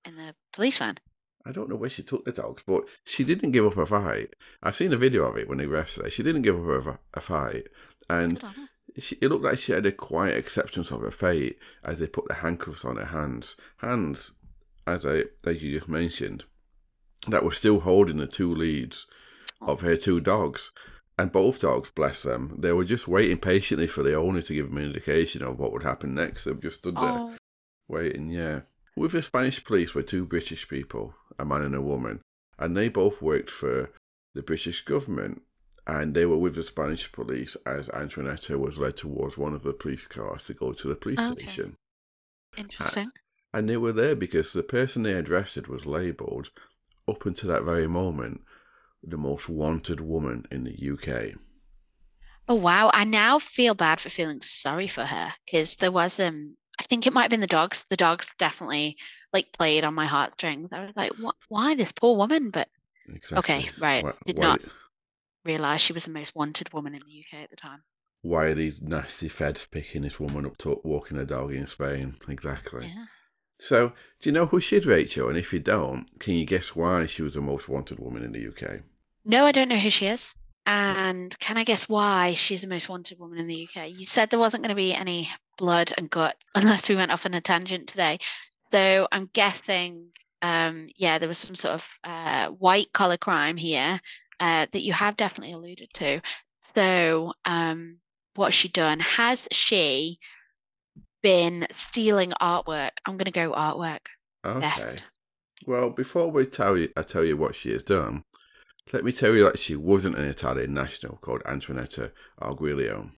in 0.04 0.16
the 0.16 0.34
police 0.52 0.78
van 0.78 0.96
I 1.46 1.52
don't 1.52 1.68
know 1.68 1.76
where 1.76 1.90
she 1.90 2.02
took 2.02 2.24
the 2.24 2.32
dogs, 2.32 2.62
but 2.66 2.84
she 3.04 3.22
hmm. 3.22 3.26
didn't 3.28 3.52
give 3.52 3.66
up 3.66 3.76
a 3.76 3.86
fight. 3.86 4.34
I've 4.62 4.76
seen 4.76 4.92
a 4.92 4.96
video 4.96 5.24
of 5.24 5.36
it 5.36 5.48
when 5.48 5.58
they 5.58 5.64
arrested 5.64 6.04
her. 6.04 6.10
She 6.10 6.22
didn't 6.22 6.42
give 6.42 6.56
up 6.56 6.86
a, 6.86 6.98
a 7.14 7.20
fight, 7.20 7.68
and 8.08 8.36
Good 8.36 8.44
on 8.44 8.54
her. 8.54 8.68
she, 8.98 9.18
it 9.20 9.28
looked 9.28 9.44
like 9.44 9.58
she 9.58 9.72
had 9.72 9.86
a 9.86 9.92
quiet 9.92 10.38
acceptance 10.38 10.90
of 10.90 11.02
her 11.02 11.10
fate 11.10 11.58
as 11.82 11.98
they 11.98 12.06
put 12.06 12.28
the 12.28 12.34
handcuffs 12.34 12.84
on 12.84 12.96
her 12.96 13.06
hands. 13.06 13.56
Hands, 13.78 14.32
as 14.86 15.04
I 15.04 15.24
as 15.46 15.62
you 15.62 15.78
just 15.78 15.88
mentioned, 15.88 16.44
that 17.28 17.44
were 17.44 17.52
still 17.52 17.80
holding 17.80 18.16
the 18.16 18.26
two 18.26 18.54
leads 18.54 19.06
of 19.60 19.82
her 19.82 19.96
two 19.96 20.20
dogs. 20.20 20.72
And 21.16 21.30
both 21.30 21.60
dogs, 21.60 21.90
bless 21.90 22.22
them, 22.24 22.56
they 22.58 22.72
were 22.72 22.84
just 22.84 23.06
waiting 23.06 23.38
patiently 23.38 23.86
for 23.86 24.02
the 24.02 24.14
owner 24.14 24.42
to 24.42 24.54
give 24.54 24.68
them 24.68 24.78
an 24.78 24.84
indication 24.84 25.42
of 25.42 25.58
what 25.58 25.72
would 25.72 25.84
happen 25.84 26.14
next. 26.14 26.44
They've 26.44 26.60
just 26.60 26.78
stood 26.78 26.96
there 26.96 27.02
oh 27.04 27.36
waiting, 27.88 28.28
yeah. 28.30 28.62
With 28.96 29.12
the 29.12 29.22
Spanish 29.22 29.62
police 29.62 29.94
were 29.94 30.02
two 30.02 30.24
British 30.24 30.68
people, 30.68 31.14
a 31.38 31.44
man 31.44 31.62
and 31.62 31.74
a 31.74 31.82
woman, 31.82 32.20
and 32.58 32.76
they 32.76 32.88
both 32.88 33.22
worked 33.22 33.50
for 33.50 33.90
the 34.34 34.42
British 34.42 34.82
government. 34.84 35.42
And 35.86 36.14
they 36.14 36.24
were 36.24 36.38
with 36.38 36.54
the 36.54 36.62
Spanish 36.62 37.12
police 37.12 37.58
as 37.66 37.90
Antoinetta 37.90 38.58
was 38.58 38.78
led 38.78 38.96
towards 38.96 39.36
one 39.36 39.52
of 39.52 39.62
the 39.62 39.74
police 39.74 40.06
cars 40.06 40.44
to 40.46 40.54
go 40.54 40.72
to 40.72 40.88
the 40.88 40.96
police 40.96 41.18
Okay. 41.18 41.42
station. 41.42 41.76
interesting 42.56 43.10
And 43.52 43.68
they 43.68 43.76
were 43.76 43.92
there 43.92 44.16
because 44.16 44.52
the 44.54 44.62
person 44.62 45.02
they 45.02 45.12
arrested 45.12 45.66
was 45.66 45.84
labelled, 45.84 46.50
up 47.06 47.26
until 47.26 47.50
that 47.50 47.64
very 47.64 47.86
moment, 47.86 48.40
the 49.06 49.16
most 49.16 49.48
wanted 49.48 50.00
woman 50.00 50.46
in 50.50 50.64
the 50.64 50.90
UK. 50.92 51.34
Oh 52.48 52.54
wow! 52.56 52.90
I 52.92 53.04
now 53.04 53.38
feel 53.38 53.74
bad 53.74 54.00
for 54.00 54.10
feeling 54.10 54.40
sorry 54.42 54.88
for 54.88 55.04
her 55.04 55.32
because 55.46 55.76
there 55.76 55.92
was 55.92 56.18
um 56.20 56.56
I 56.78 56.84
think 56.84 57.06
it 57.06 57.12
might 57.12 57.22
have 57.22 57.30
been 57.30 57.40
the 57.40 57.46
dogs. 57.46 57.84
The 57.88 57.96
dogs 57.96 58.26
definitely 58.38 58.96
like 59.32 59.46
played 59.56 59.84
on 59.84 59.94
my 59.94 60.06
heartstrings. 60.06 60.70
I 60.72 60.80
was 60.80 60.92
like, 60.96 61.12
what? 61.18 61.36
Why 61.48 61.74
this 61.74 61.92
poor 61.92 62.16
woman? 62.16 62.50
But 62.50 62.68
Exactly. 63.08 63.38
Okay, 63.38 63.70
right. 63.78 64.04
Why, 64.04 64.12
Did 64.26 64.38
why- 64.38 64.44
not- 64.44 64.60
realize 65.44 65.80
she 65.82 65.92
was 65.92 66.04
the 66.04 66.10
most 66.10 66.34
wanted 66.34 66.72
woman 66.72 66.94
in 66.94 67.02
the 67.06 67.20
UK 67.20 67.42
at 67.42 67.50
the 67.50 67.56
time. 67.56 67.82
Why 68.22 68.44
are 68.46 68.54
these 68.54 68.80
nasty 68.80 69.28
feds 69.28 69.66
picking 69.66 70.00
this 70.02 70.18
woman 70.18 70.46
up 70.46 70.56
to 70.58 70.80
walking 70.82 71.18
a 71.18 71.26
dog 71.26 71.52
in 71.52 71.66
Spain? 71.66 72.16
Exactly. 72.28 72.86
Yeah. 72.86 73.04
So, 73.58 73.88
do 74.20 74.28
you 74.30 74.32
know 74.32 74.46
who 74.46 74.60
she 74.60 74.76
is, 74.76 74.86
Rachel? 74.86 75.28
And 75.28 75.36
if 75.36 75.52
you 75.52 75.60
don't, 75.60 76.06
can 76.18 76.34
you 76.34 76.46
guess 76.46 76.74
why 76.74 77.04
she 77.06 77.20
was 77.22 77.34
the 77.34 77.42
most 77.42 77.68
wanted 77.68 77.98
woman 77.98 78.24
in 78.24 78.32
the 78.32 78.48
UK? 78.48 78.80
No, 79.24 79.44
I 79.44 79.52
don't 79.52 79.68
know 79.68 79.76
who 79.76 79.90
she 79.90 80.06
is. 80.06 80.34
And 80.66 81.38
can 81.40 81.58
I 81.58 81.64
guess 81.64 81.88
why 81.88 82.34
she's 82.34 82.62
the 82.62 82.68
most 82.68 82.88
wanted 82.88 83.18
woman 83.18 83.38
in 83.38 83.46
the 83.46 83.68
UK? 83.68 83.90
You 83.90 84.06
said 84.06 84.30
there 84.30 84.38
wasn't 84.38 84.62
going 84.62 84.70
to 84.70 84.76
be 84.76 84.94
any 84.94 85.28
blood 85.58 85.92
and 85.98 86.08
gut 86.10 86.36
unless 86.54 86.88
we 86.88 86.96
went 86.96 87.10
off 87.10 87.26
on 87.26 87.34
a 87.34 87.40
tangent 87.40 87.88
today. 87.88 88.18
So 88.72 89.06
I'm 89.12 89.28
guessing, 89.32 90.08
um, 90.42 90.88
yeah, 90.96 91.18
there 91.18 91.28
was 91.28 91.38
some 91.38 91.54
sort 91.54 91.74
of 91.74 91.88
uh, 92.02 92.48
white 92.48 92.92
collar 92.92 93.16
crime 93.16 93.56
here 93.56 94.00
uh, 94.40 94.66
that 94.72 94.82
you 94.82 94.92
have 94.92 95.16
definitely 95.16 95.52
alluded 95.54 95.88
to. 95.94 96.20
So, 96.74 97.32
um, 97.44 97.98
what's 98.34 98.56
she 98.56 98.68
done? 98.68 98.98
Has 99.00 99.38
she 99.52 100.18
been 101.22 101.66
stealing 101.72 102.32
artwork? 102.40 102.90
I'm 103.06 103.16
going 103.16 103.26
to 103.26 103.30
go 103.30 103.52
artwork. 103.52 104.00
Okay. 104.44 104.68
Theft. 104.68 105.04
Well, 105.66 105.90
before 105.90 106.30
we 106.30 106.46
tell 106.46 106.76
you, 106.76 106.90
I 106.96 107.02
tell 107.02 107.24
you 107.24 107.36
what 107.36 107.54
she 107.54 107.72
has 107.72 107.82
done. 107.82 108.24
Let 108.92 109.04
me 109.04 109.12
tell 109.12 109.34
you 109.34 109.44
that 109.44 109.58
she 109.58 109.76
wasn't 109.76 110.18
an 110.18 110.24
Italian 110.24 110.74
national 110.74 111.16
called 111.16 111.42
Antoinetta 111.44 112.12
Arguello. 112.40 113.10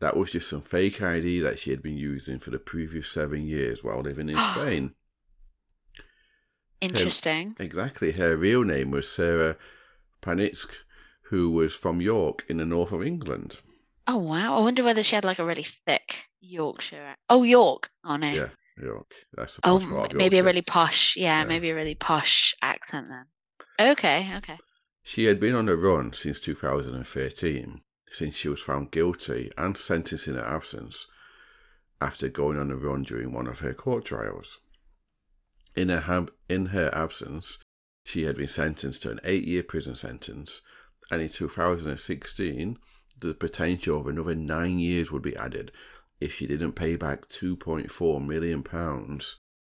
That 0.00 0.16
was 0.16 0.32
just 0.32 0.48
some 0.48 0.60
fake 0.62 1.00
ID 1.02 1.40
that 1.40 1.58
she 1.58 1.70
had 1.70 1.82
been 1.82 1.96
using 1.96 2.38
for 2.38 2.50
the 2.50 2.58
previous 2.58 3.08
seven 3.08 3.46
years 3.46 3.82
while 3.82 4.00
living 4.00 4.28
in 4.28 4.36
Spain. 4.54 4.94
Interesting. 6.80 7.54
Exactly. 7.58 8.12
Her 8.12 8.36
real 8.36 8.62
name 8.62 8.90
was 8.90 9.10
Sarah 9.10 9.56
Panitzke, 10.22 10.82
who 11.22 11.50
was 11.50 11.74
from 11.74 12.00
York 12.00 12.44
in 12.48 12.58
the 12.58 12.64
north 12.64 12.92
of 12.92 13.02
England. 13.02 13.58
Oh 14.06 14.16
wow! 14.18 14.58
I 14.58 14.60
wonder 14.62 14.82
whether 14.84 15.02
she 15.02 15.14
had 15.16 15.24
like 15.24 15.38
a 15.38 15.44
really 15.44 15.64
thick 15.64 16.24
Yorkshire. 16.40 17.16
Oh 17.28 17.42
York. 17.42 17.90
Oh 18.04 18.16
no. 18.16 18.30
Yeah, 18.30 18.48
York. 18.80 19.12
That's 19.34 19.56
the 19.56 19.60
Oh, 19.64 20.08
maybe 20.14 20.38
a 20.38 20.44
really 20.44 20.62
posh. 20.62 21.16
Yeah, 21.16 21.40
Yeah. 21.40 21.44
maybe 21.44 21.70
a 21.70 21.74
really 21.74 21.94
posh 21.94 22.54
accent 22.62 23.08
then. 23.08 23.90
Okay. 23.92 24.30
Okay. 24.38 24.56
She 25.08 25.24
had 25.24 25.40
been 25.40 25.54
on 25.54 25.64
the 25.64 25.74
run 25.74 26.12
since 26.12 26.38
2013, 26.38 27.80
since 28.10 28.34
she 28.34 28.46
was 28.50 28.60
found 28.60 28.90
guilty 28.90 29.50
and 29.56 29.74
sentenced 29.74 30.28
in 30.28 30.34
her 30.34 30.44
absence 30.44 31.06
after 31.98 32.28
going 32.28 32.58
on 32.58 32.68
the 32.68 32.76
run 32.76 33.04
during 33.04 33.32
one 33.32 33.46
of 33.46 33.60
her 33.60 33.72
court 33.72 34.04
trials. 34.04 34.58
In 35.74 35.88
her, 35.88 36.26
in 36.50 36.66
her 36.66 36.94
absence, 36.94 37.58
she 38.04 38.24
had 38.24 38.36
been 38.36 38.48
sentenced 38.48 39.00
to 39.04 39.10
an 39.10 39.20
eight 39.24 39.44
year 39.44 39.62
prison 39.62 39.96
sentence, 39.96 40.60
and 41.10 41.22
in 41.22 41.30
2016, 41.30 42.78
the 43.18 43.32
potential 43.32 43.98
of 43.98 44.08
another 44.08 44.34
nine 44.34 44.78
years 44.78 45.10
would 45.10 45.22
be 45.22 45.36
added 45.36 45.72
if 46.20 46.34
she 46.34 46.46
didn't 46.46 46.72
pay 46.72 46.96
back 46.96 47.26
£2.4 47.28 48.26
million 48.26 48.62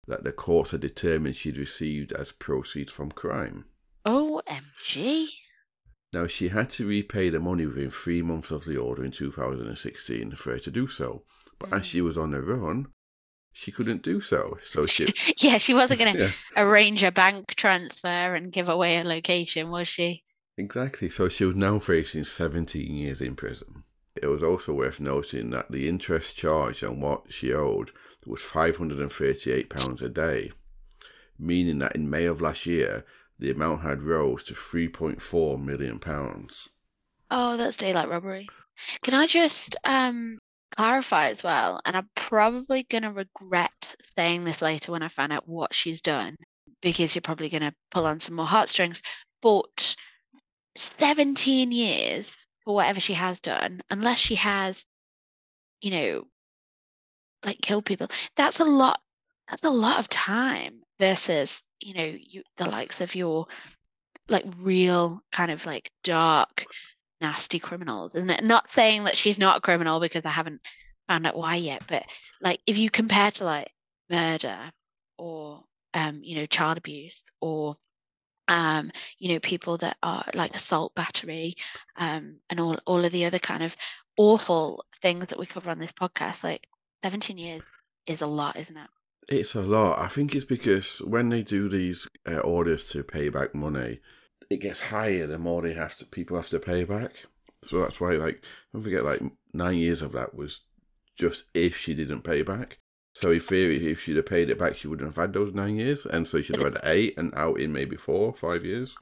that 0.06 0.22
the 0.22 0.30
courts 0.30 0.70
had 0.70 0.80
determined 0.80 1.34
she'd 1.34 1.58
received 1.58 2.12
as 2.12 2.30
proceeds 2.30 2.92
from 2.92 3.10
crime. 3.10 3.64
OMG. 4.06 5.28
Now, 6.14 6.26
she 6.26 6.48
had 6.48 6.70
to 6.70 6.86
repay 6.86 7.28
the 7.28 7.40
money 7.40 7.66
within 7.66 7.90
three 7.90 8.22
months 8.22 8.50
of 8.50 8.64
the 8.64 8.76
order 8.78 9.04
in 9.04 9.10
2016 9.10 10.34
for 10.36 10.52
her 10.52 10.58
to 10.60 10.70
do 10.70 10.86
so. 10.88 11.24
But 11.58 11.72
as 11.72 11.82
Mm. 11.82 11.84
she 11.84 12.00
was 12.00 12.16
on 12.16 12.32
her 12.32 12.42
run, 12.42 12.92
she 13.52 13.72
couldn't 13.72 14.02
do 14.02 14.20
so. 14.20 14.58
So 14.64 14.86
she, 14.86 15.12
yeah, 15.38 15.58
she 15.58 15.74
wasn't 15.74 16.00
going 16.00 16.14
to 16.18 16.20
yeah, 16.20 16.32
arrange 16.56 17.02
a 17.02 17.12
bank 17.12 17.54
transfer 17.56 18.34
and 18.34 18.52
give 18.52 18.68
away 18.68 18.98
a 18.98 19.04
location, 19.04 19.70
was 19.70 19.88
she? 19.88 20.24
exactly. 20.56 21.10
So 21.10 21.28
she 21.28 21.44
was 21.44 21.56
now 21.56 21.78
facing 21.78 22.24
17 22.24 22.92
years 22.94 23.20
in 23.20 23.36
prison. 23.36 23.84
It 24.20 24.26
was 24.26 24.42
also 24.42 24.72
worth 24.72 25.00
noting 25.00 25.50
that 25.50 25.70
the 25.72 25.88
interest 25.88 26.36
charged 26.36 26.84
on 26.84 27.00
what 27.00 27.32
she 27.32 27.52
owed 27.52 27.90
was 28.26 28.40
£538 28.40 30.02
a 30.02 30.08
day, 30.08 30.52
meaning 31.38 31.78
that 31.80 31.96
in 31.96 32.08
May 32.10 32.26
of 32.26 32.40
last 32.40 32.66
year, 32.66 33.04
the 33.38 33.50
amount 33.50 33.82
had 33.82 34.02
rose 34.02 34.44
to 34.44 34.54
£3.4 34.54 35.62
million. 35.62 36.00
Oh, 37.30 37.56
that's 37.56 37.76
daylight 37.76 38.08
robbery. 38.08 38.48
Can 39.02 39.14
I 39.14 39.26
just 39.26 39.76
um 39.84 40.38
clarify 40.76 41.28
as 41.28 41.42
well? 41.42 41.80
And 41.84 41.96
I'm 41.96 42.08
probably 42.14 42.84
gonna 42.84 43.12
regret 43.12 43.94
saying 44.16 44.44
this 44.44 44.60
later 44.60 44.92
when 44.92 45.02
I 45.02 45.08
find 45.08 45.32
out 45.32 45.48
what 45.48 45.74
she's 45.74 46.00
done, 46.00 46.36
because 46.82 47.14
you're 47.14 47.22
probably 47.22 47.48
gonna 47.48 47.74
pull 47.90 48.06
on 48.06 48.20
some 48.20 48.36
more 48.36 48.46
heartstrings. 48.46 49.02
But 49.42 49.96
17 50.76 51.70
years 51.72 52.32
for 52.64 52.74
whatever 52.74 53.00
she 53.00 53.14
has 53.14 53.38
done, 53.40 53.80
unless 53.90 54.18
she 54.18 54.34
has, 54.36 54.82
you 55.80 55.90
know, 55.90 56.24
like 57.44 57.60
killed 57.60 57.84
people, 57.84 58.08
that's 58.36 58.60
a 58.60 58.64
lot. 58.64 59.00
That's 59.48 59.64
a 59.64 59.70
lot 59.70 59.98
of 59.98 60.08
time 60.08 60.80
versus, 60.98 61.62
you 61.80 61.94
know, 61.94 62.04
you 62.04 62.42
the 62.56 62.68
likes 62.68 63.00
of 63.00 63.14
your 63.14 63.46
like 64.28 64.44
real 64.58 65.20
kind 65.32 65.50
of 65.50 65.66
like 65.66 65.90
dark 66.02 66.64
nasty 67.20 67.58
criminals. 67.58 68.12
And 68.14 68.30
not 68.42 68.70
saying 68.72 69.04
that 69.04 69.16
she's 69.16 69.38
not 69.38 69.58
a 69.58 69.60
criminal 69.60 70.00
because 70.00 70.22
i 70.24 70.30
haven't 70.30 70.60
found 71.08 71.26
out 71.26 71.36
why 71.36 71.56
yet 71.56 71.82
but 71.86 72.04
like 72.40 72.60
if 72.66 72.78
you 72.78 72.90
compare 72.90 73.30
to 73.30 73.44
like 73.44 73.70
murder 74.10 74.58
or 75.18 75.64
um 75.92 76.20
you 76.22 76.36
know 76.36 76.46
child 76.46 76.78
abuse 76.78 77.24
or 77.40 77.74
um 78.48 78.90
you 79.18 79.32
know 79.32 79.40
people 79.40 79.76
that 79.78 79.96
are 80.02 80.24
like 80.34 80.54
assault 80.54 80.94
battery 80.94 81.54
um 81.96 82.36
and 82.50 82.60
all 82.60 82.78
all 82.86 83.04
of 83.04 83.12
the 83.12 83.24
other 83.26 83.38
kind 83.38 83.62
of 83.62 83.76
awful 84.16 84.84
things 85.02 85.26
that 85.26 85.38
we 85.38 85.46
cover 85.46 85.70
on 85.70 85.78
this 85.78 85.92
podcast 85.92 86.42
like 86.44 86.66
17 87.02 87.38
years 87.38 87.62
is 88.06 88.20
a 88.20 88.26
lot 88.26 88.56
isn't 88.56 88.76
it 88.76 88.90
It's 89.28 89.54
a 89.54 89.62
lot. 89.62 89.98
I 89.98 90.08
think 90.08 90.34
it's 90.34 90.44
because 90.44 90.98
when 90.98 91.28
they 91.30 91.42
do 91.42 91.68
these 91.68 92.06
uh, 92.28 92.38
orders 92.38 92.88
to 92.90 93.02
pay 93.02 93.28
back 93.30 93.54
money, 93.54 94.00
it 94.50 94.60
gets 94.60 94.80
higher 94.80 95.26
the 95.26 95.38
more 95.38 95.62
they 95.62 95.74
have 95.74 95.96
to 95.96 96.06
people 96.06 96.36
have 96.36 96.50
to 96.50 96.60
pay 96.60 96.84
back. 96.84 97.26
So 97.62 97.80
that's 97.80 98.00
why, 98.00 98.12
like, 98.12 98.42
don't 98.72 98.82
forget, 98.82 99.04
like 99.04 99.22
nine 99.54 99.76
years 99.78 100.02
of 100.02 100.12
that 100.12 100.34
was 100.34 100.62
just 101.16 101.44
if 101.54 101.76
she 101.76 101.94
didn't 101.94 102.22
pay 102.22 102.42
back. 102.42 102.78
So 103.14 103.30
in 103.30 103.40
theory, 103.40 103.90
if 103.90 104.02
she'd 104.02 104.16
have 104.16 104.26
paid 104.26 104.50
it 104.50 104.58
back, 104.58 104.76
she 104.76 104.88
wouldn't 104.88 105.08
have 105.08 105.16
had 105.16 105.32
those 105.32 105.54
nine 105.54 105.76
years, 105.76 106.04
and 106.04 106.26
so 106.28 106.42
she'd 106.42 106.56
have 106.56 106.74
had 106.74 106.80
eight 106.84 107.14
and 107.16 107.32
out 107.34 107.60
in 107.60 107.72
maybe 107.72 107.96
four, 107.96 108.34
five 108.34 108.64
years. 108.64 108.94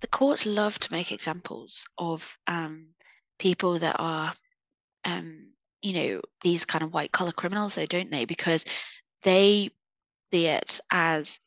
the 0.00 0.06
courts 0.06 0.46
love 0.46 0.78
to 0.78 0.92
make 0.92 1.12
examples 1.12 1.86
of 1.98 2.36
um, 2.46 2.94
people 3.38 3.78
that 3.78 3.96
are, 3.98 4.32
um, 5.04 5.52
you 5.82 5.92
know, 5.94 6.20
these 6.42 6.64
kind 6.64 6.84
of 6.84 6.92
white 6.92 7.12
collar 7.12 7.32
criminals, 7.32 7.74
though, 7.74 7.86
don't 7.86 8.10
they? 8.10 8.24
Because 8.24 8.64
they 9.26 9.70
see 10.32 10.46
it 10.46 10.80
as 10.90 11.38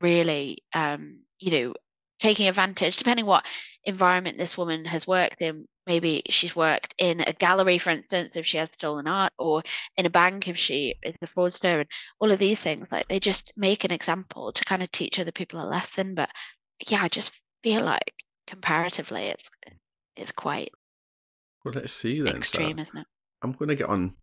really, 0.00 0.58
um, 0.74 1.20
you 1.38 1.50
know, 1.52 1.74
taking 2.18 2.48
advantage, 2.48 2.96
depending 2.96 3.26
what 3.26 3.46
environment 3.84 4.38
this 4.38 4.56
woman 4.56 4.86
has 4.86 5.06
worked 5.06 5.40
in. 5.40 5.66
Maybe 5.86 6.22
she's 6.30 6.56
worked 6.56 6.94
in 6.98 7.20
a 7.20 7.32
gallery, 7.32 7.78
for 7.78 7.90
instance, 7.90 8.30
if 8.34 8.46
she 8.46 8.56
has 8.56 8.70
stolen 8.76 9.06
art, 9.06 9.32
or 9.38 9.62
in 9.96 10.06
a 10.06 10.10
bank 10.10 10.48
if 10.48 10.56
she 10.56 10.96
is 11.02 11.14
a 11.22 11.26
fraudster, 11.28 11.80
and 11.80 11.88
all 12.18 12.32
of 12.32 12.40
these 12.40 12.58
things. 12.58 12.88
Like 12.90 13.06
they 13.06 13.20
just 13.20 13.52
make 13.56 13.84
an 13.84 13.92
example 13.92 14.50
to 14.50 14.64
kind 14.64 14.82
of 14.82 14.90
teach 14.90 15.20
other 15.20 15.30
people 15.30 15.62
a 15.62 15.68
lesson. 15.68 16.14
But 16.14 16.30
yeah, 16.88 17.02
I 17.02 17.08
just 17.08 17.32
feel 17.62 17.84
like 17.84 18.14
comparatively, 18.46 19.26
it's 19.26 19.48
it's 20.16 20.32
quite 20.32 20.70
Well, 21.64 21.74
let's 21.74 21.92
see 21.92 22.18
then. 22.18 22.32
So 22.32 22.38
extreme, 22.38 22.78
isn't 22.78 22.96
it? 22.96 23.06
I'm 23.42 23.52
going 23.52 23.68
to 23.68 23.76
get 23.76 23.88
on 23.88 24.14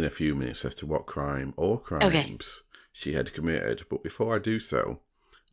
in 0.00 0.06
a 0.06 0.10
few 0.10 0.34
minutes 0.34 0.64
as 0.64 0.74
to 0.76 0.86
what 0.86 1.06
crime 1.06 1.52
or 1.56 1.78
crimes 1.78 2.62
she 2.92 3.12
had 3.12 3.32
committed, 3.34 3.84
but 3.90 4.02
before 4.02 4.34
I 4.34 4.38
do 4.38 4.58
so, 4.58 5.00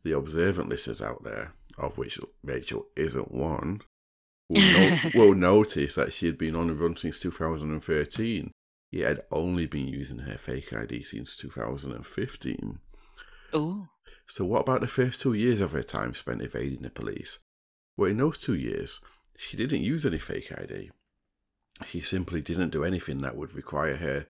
the 0.02 0.12
observant 0.16 0.68
listeners 0.68 1.02
out 1.02 1.22
there, 1.22 1.52
of 1.76 1.98
which 1.98 2.18
Rachel 2.42 2.86
isn't 2.96 3.30
one, 3.30 3.82
will, 4.48 4.60
no- 4.72 4.98
will 5.14 5.34
notice 5.34 5.94
that 5.96 6.12
she 6.12 6.26
had 6.26 6.38
been 6.38 6.56
on 6.56 6.68
the 6.68 6.74
run 6.74 6.96
since 6.96 7.20
2013. 7.20 8.50
Yet 8.90 9.06
had 9.08 9.20
only 9.30 9.66
been 9.66 9.86
using 9.86 10.20
her 10.20 10.38
fake 10.38 10.72
ID 10.72 11.02
since 11.02 11.36
2015. 11.36 12.78
Ooh, 13.54 13.86
So, 14.26 14.46
what 14.46 14.62
about 14.62 14.80
the 14.80 14.86
first 14.86 15.20
two 15.20 15.34
years 15.34 15.60
of 15.60 15.72
her 15.72 15.82
time 15.82 16.14
spent 16.14 16.40
evading 16.40 16.80
the 16.82 16.90
police? 16.90 17.38
Well, 17.98 18.10
in 18.10 18.16
those 18.16 18.38
two 18.38 18.54
years, 18.54 19.02
she 19.36 19.58
didn't 19.58 19.82
use 19.82 20.06
any 20.06 20.18
fake 20.18 20.50
ID. 20.56 20.90
She 21.84 22.00
simply 22.00 22.40
didn't 22.40 22.70
do 22.70 22.82
anything 22.82 23.18
that 23.18 23.36
would 23.36 23.54
require 23.54 23.96
her 23.96 24.26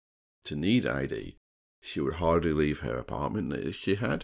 to 0.48 0.56
need 0.56 0.86
ID. 0.86 1.38
She 1.82 2.00
would 2.00 2.16
hardly 2.16 2.54
leave 2.54 2.80
her 2.80 2.98
apartment 2.98 3.50
that 3.52 3.76
she 3.76 3.96
had, 3.96 4.24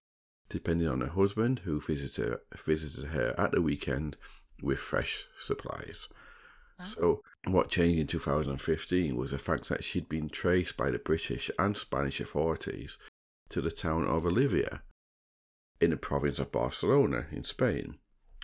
depending 0.49 0.87
on 0.87 1.01
her 1.01 1.07
husband, 1.07 1.59
who 1.59 1.79
visited, 1.79 2.37
visited 2.65 3.05
her 3.09 3.33
at 3.37 3.51
the 3.51 3.61
weekend 3.61 4.17
with 4.61 4.79
fresh 4.79 5.27
supplies. 5.39 6.07
Wow. 6.79 6.85
So, 6.85 7.21
what 7.45 7.69
changed 7.69 7.99
in 7.99 8.07
2015 8.07 9.15
was 9.15 9.31
the 9.31 9.37
fact 9.37 9.69
that 9.69 9.83
she'd 9.83 10.09
been 10.09 10.29
traced 10.29 10.75
by 10.75 10.89
the 10.89 10.97
British 10.97 11.51
and 11.59 11.77
Spanish 11.77 12.19
authorities 12.19 12.97
to 13.49 13.61
the 13.61 13.71
town 13.71 14.05
of 14.05 14.25
Olivia 14.25 14.81
in 15.79 15.91
the 15.91 15.97
province 15.97 16.39
of 16.39 16.51
Barcelona 16.51 17.27
in 17.31 17.43
Spain. 17.43 17.97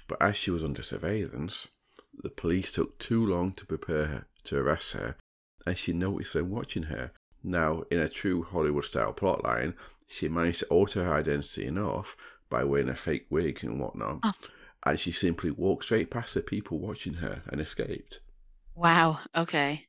But 0.07 0.21
as 0.21 0.36
she 0.36 0.51
was 0.51 0.63
under 0.63 0.81
surveillance, 0.81 1.69
the 2.13 2.29
police 2.29 2.71
took 2.71 3.00
too 3.00 3.25
long 3.25 3.53
to 3.53 3.65
prepare 3.65 4.05
her 4.07 4.27
to 4.45 4.57
arrest 4.59 4.93
her, 4.93 5.15
and 5.65 5.77
she 5.77 5.93
noticed 5.93 6.33
them 6.33 6.50
watching 6.50 6.83
her. 6.83 7.12
Now, 7.43 7.84
in 7.89 8.00
a 8.00 8.10
true 8.10 8.43
Hollywood 8.43 8.86
style 8.86 9.13
plotline, 9.13 9.74
she 10.08 10.27
managed 10.27 10.60
to 10.60 10.67
alter 10.67 11.03
her 11.05 11.13
identity 11.13 11.65
enough 11.65 12.15
by 12.50 12.63
wearing 12.63 12.89
a 12.89 12.96
fake 12.96 13.27
wig 13.29 13.63
and 13.63 13.79
whatnot, 13.79 14.19
Oh. 14.24 14.31
and 14.86 15.00
she 15.00 15.12
simply 15.12 15.51
walked 15.51 15.86
straight 15.86 16.10
past 16.12 16.34
the 16.34 16.41
people 16.41 16.79
watching 16.79 17.15
her 17.15 17.43
and 17.48 17.62
escaped. 17.62 18.19
wow. 18.75 19.19
Okay. 19.36 19.86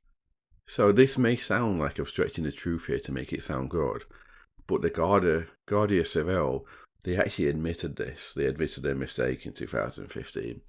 So 0.67 0.93
this 0.93 1.17
may 1.19 1.37
sound 1.37 1.81
like 1.81 1.99
I'm 1.99 2.07
stretching 2.07 2.45
the 2.45 2.53
truth 2.53 2.87
here 2.87 3.01
to 3.01 3.13
make 3.13 3.33
it 3.33 3.43
sound 3.43 3.71
good, 3.71 4.05
but 4.67 4.83
the 4.83 4.91
Guardia, 4.91 5.47
Guardia 5.67 6.05
Civil, 6.05 6.67
they 7.03 7.17
actually 7.17 7.49
admitted 7.49 7.97
this. 7.97 8.35
They 8.35 8.45
admitted 8.47 8.83
their 8.85 8.95
mistake 8.95 9.47
in 9.47 9.53
2015. 9.53 10.61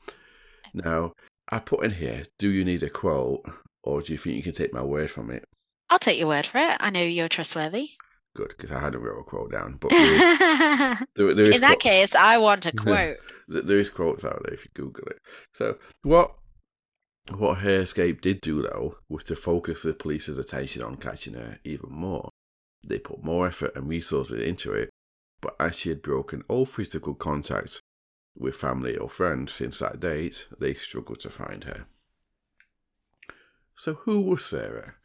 Now, 0.74 1.14
I 1.50 1.60
put 1.60 1.84
in 1.84 1.92
here, 1.92 2.24
do 2.40 2.50
you 2.50 2.64
need 2.66 2.82
a 2.84 2.90
quote, 2.90 3.44
or 3.84 4.02
do 4.02 4.12
you 4.14 4.18
think 4.18 4.38
you 4.38 4.44
can 4.44 4.54
take 4.54 4.74
my 4.74 4.82
word 4.84 5.12
from 5.12 5.30
it? 5.32 5.44
I'll 5.92 6.00
take 6.00 6.18
your 6.18 6.30
word 6.30 6.46
for 6.48 6.58
it. 6.58 6.78
I 6.80 6.90
know 6.90 7.04
you're 7.04 7.28
trustworthy. 7.30 7.90
Good, 8.34 8.50
because 8.58 8.72
I 8.72 8.80
had 8.80 8.96
a 8.96 9.00
real 9.00 9.24
quote 9.24 9.52
down, 9.52 9.76
but 9.80 9.90
there 9.92 10.00
is, 10.00 11.02
In 11.02 11.06
there, 11.16 11.34
there 11.36 11.46
is 11.46 11.60
that 11.60 11.68
quote- 11.72 11.80
case, 11.82 12.16
I 12.16 12.38
want 12.38 12.66
a 12.66 12.72
quote. 12.72 13.18
there 13.50 13.78
is 13.80 13.90
quotes 13.90 14.24
out 14.24 14.42
there 14.44 14.54
if 14.54 14.64
you 14.66 14.72
Google 14.74 15.06
it. 15.08 15.20
So 15.54 15.78
what 16.04 16.34
what 17.38 17.60
her 17.60 17.82
escape 17.82 18.22
did 18.22 18.42
do 18.42 18.62
though 18.64 18.96
was 19.10 19.24
to 19.26 19.36
focus 19.36 19.84
the 19.84 19.94
police's 19.94 20.38
attention 20.40 20.82
on 20.82 20.96
catching 20.98 21.34
her 21.36 21.60
even 21.66 21.92
more. 21.92 22.30
They 22.88 22.98
put 23.00 23.24
more 23.24 23.48
effort 23.48 23.74
and 23.76 23.88
resources 23.88 24.42
into 24.42 24.72
it, 24.74 24.90
but 25.42 25.56
as 25.60 25.76
she 25.78 25.90
had 25.90 26.02
broken 26.02 26.44
all 26.48 26.66
physical 26.66 27.14
contact 27.14 27.80
with 28.36 28.56
family 28.56 28.96
or 28.98 29.10
friends 29.10 29.52
since 29.54 29.80
that 29.80 30.00
date, 30.00 30.48
they 30.58 30.74
struggled 30.74 31.20
to 31.20 31.30
find 31.30 31.66
her. 31.66 31.86
So, 33.76 33.94
who 33.96 34.22
was 34.22 34.44
Sarah? 34.46 34.96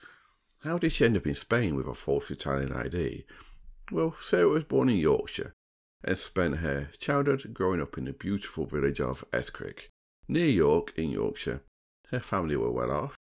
How 0.66 0.78
did 0.78 0.90
she 0.90 1.04
end 1.04 1.16
up 1.16 1.28
in 1.28 1.36
Spain 1.36 1.76
with 1.76 1.86
a 1.86 1.94
false 1.94 2.28
Italian 2.28 2.72
ID? 2.72 3.24
Well, 3.92 4.16
Sarah 4.20 4.48
was 4.48 4.64
born 4.64 4.88
in 4.88 4.96
Yorkshire 4.96 5.52
and 6.02 6.18
spent 6.18 6.56
her 6.56 6.88
childhood 6.98 7.54
growing 7.54 7.80
up 7.80 7.96
in 7.96 8.06
the 8.06 8.12
beautiful 8.12 8.66
village 8.66 9.00
of 9.00 9.24
Escrick, 9.32 9.90
near 10.26 10.46
York 10.46 10.92
in 10.96 11.10
Yorkshire. 11.10 11.62
Her 12.10 12.18
family 12.18 12.56
were 12.56 12.72
well 12.72 12.90
off, 12.90 13.14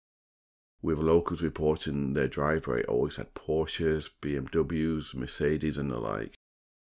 with 0.81 0.97
locals 0.97 1.43
reporting 1.43 2.13
their 2.13 2.27
driveway 2.27 2.83
always 2.85 3.17
had 3.17 3.35
Porsches, 3.35 4.09
BMWs, 4.23 5.13
Mercedes, 5.13 5.77
and 5.77 5.91
the 5.91 5.99
like. 5.99 6.33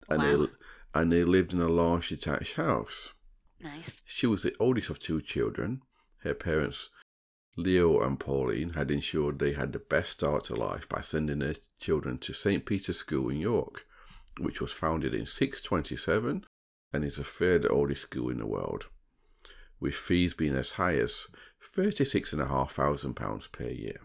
Oh, 0.09 0.15
and 0.15 0.23
Wow. 0.23 0.47
they 0.47 0.53
and 1.01 1.13
they 1.13 1.25
lived 1.25 1.53
in 1.53 1.61
a 1.61 1.69
large 1.69 2.09
detached 2.09 2.55
house. 2.55 3.13
Nice. 3.61 3.95
She 4.07 4.27
was 4.27 4.43
the 4.43 4.57
oldest 4.59 4.89
of 4.89 5.01
two 5.01 5.21
children. 5.21 5.83
Her 6.21 6.33
parents, 6.33 6.89
Leo 7.57 8.01
and 8.01 8.21
Pauline, 8.21 8.75
had 8.75 8.91
ensured 8.91 9.39
they 9.39 9.53
had 9.53 9.73
the 9.73 9.79
best 9.79 10.13
start 10.13 10.45
to 10.45 10.55
life 10.55 10.89
by 10.89 11.01
sending 11.01 11.39
their 11.39 11.55
children 11.81 12.19
to 12.19 12.33
St. 12.33 12.67
Peter's 12.67 12.99
School 12.99 13.31
in 13.31 13.39
York, 13.39 13.87
which 14.39 14.61
was 14.61 14.73
founded 14.73 15.15
in 15.15 15.27
627 15.27 16.45
and 16.93 17.05
is 17.05 17.17
the 17.17 17.25
third 17.25 17.67
oldest 17.71 18.03
school 18.03 18.29
in 18.29 18.39
the 18.39 18.47
world, 18.47 18.87
with 19.81 19.95
fees 19.95 20.35
being 20.35 20.55
as 20.55 20.73
high 20.73 20.97
as 20.97 21.29
£36,500 21.75 23.53
per 23.53 23.65
year. 23.65 24.01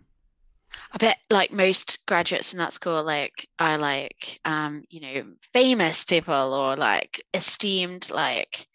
I 0.94 0.98
bet 0.98 1.18
like 1.30 1.52
most 1.52 2.06
graduates 2.06 2.54
in 2.54 2.60
that 2.60 2.72
school 2.74 3.04
like 3.04 3.50
are 3.60 3.78
like 3.78 4.40
um 4.46 4.86
you 4.90 5.02
know 5.02 5.34
famous 5.54 6.06
people 6.06 6.54
or 6.54 6.78
like 6.78 7.26
esteemed 7.34 8.10
like 8.10 8.68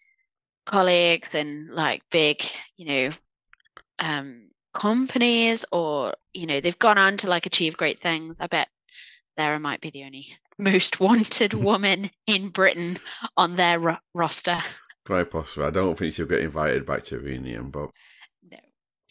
colleagues 0.67 1.29
and 1.33 1.71
like 1.71 2.03
big 2.11 2.43
you 2.77 2.87
know 2.87 3.11
um 3.99 4.46
companies 4.79 5.65
or 5.73 6.15
you 6.35 6.47
know 6.47 6.61
they've 6.61 6.79
gone 6.79 6.99
on 6.99 7.17
to 7.19 7.29
like 7.29 7.47
achieve 7.47 7.77
great 7.77 8.01
things. 8.01 8.37
I 8.41 8.47
bet 8.47 8.69
Sarah 9.39 9.61
might 9.61 9.81
be 9.81 9.91
the 9.91 10.05
only 10.05 10.27
most 10.59 11.01
wanted 11.01 11.53
woman 11.71 12.11
in 12.27 12.49
Britain 12.49 12.99
on 13.37 13.57
their 13.57 13.79
ro- 13.79 13.99
roster. 14.15 14.59
Quite 15.05 15.31
possible. 15.31 15.67
I 15.67 15.71
don't 15.71 15.97
think 15.97 16.15
she'll 16.15 16.27
get 16.27 16.41
invited 16.41 16.85
back 16.85 17.05
to 17.05 17.19
Reunion, 17.19 17.71
but 17.71 17.91
No. 18.51 18.59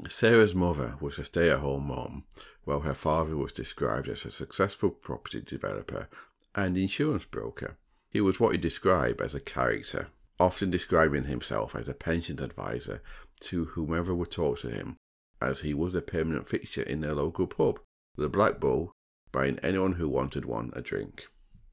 Sarah's 0.10 0.53
mother 0.53 0.95
was 1.00 1.17
a 1.17 1.24
stay 1.24 1.50
at 1.50 1.60
home 1.60 1.88
mom, 1.88 2.25
while 2.65 2.81
her 2.81 2.93
father 2.93 3.38
was 3.38 3.53
described 3.53 4.10
as 4.10 4.25
a 4.25 4.31
successful 4.31 4.89
property 4.89 5.41
developer 5.41 6.10
and 6.53 6.77
insurance 6.77 7.25
broker. 7.25 7.77
He 8.10 8.19
was 8.19 8.39
what 8.39 8.51
he 8.51 8.57
described 8.57 9.22
as 9.22 9.36
a 9.36 9.39
character, 9.39 10.07
often 10.38 10.69
describing 10.69 11.25
himself 11.25 11.75
as 11.75 11.88
a 11.88 11.93
pensions 11.93 12.41
advisor 12.41 13.01
to 13.41 13.65
whomever 13.65 14.13
would 14.13 14.31
talk 14.31 14.60
to 14.60 14.69
him, 14.69 14.98
as 15.45 15.59
he 15.59 15.73
was 15.73 15.95
a 15.95 16.01
permanent 16.01 16.47
fixture 16.47 16.81
in 16.81 17.01
their 17.01 17.13
local 17.13 17.47
pub, 17.47 17.79
the 18.17 18.29
Black 18.29 18.59
Bull, 18.59 18.91
buying 19.31 19.59
anyone 19.59 19.93
who 19.93 20.09
wanted 20.09 20.45
one 20.45 20.71
a 20.75 20.81
drink. 20.81 21.27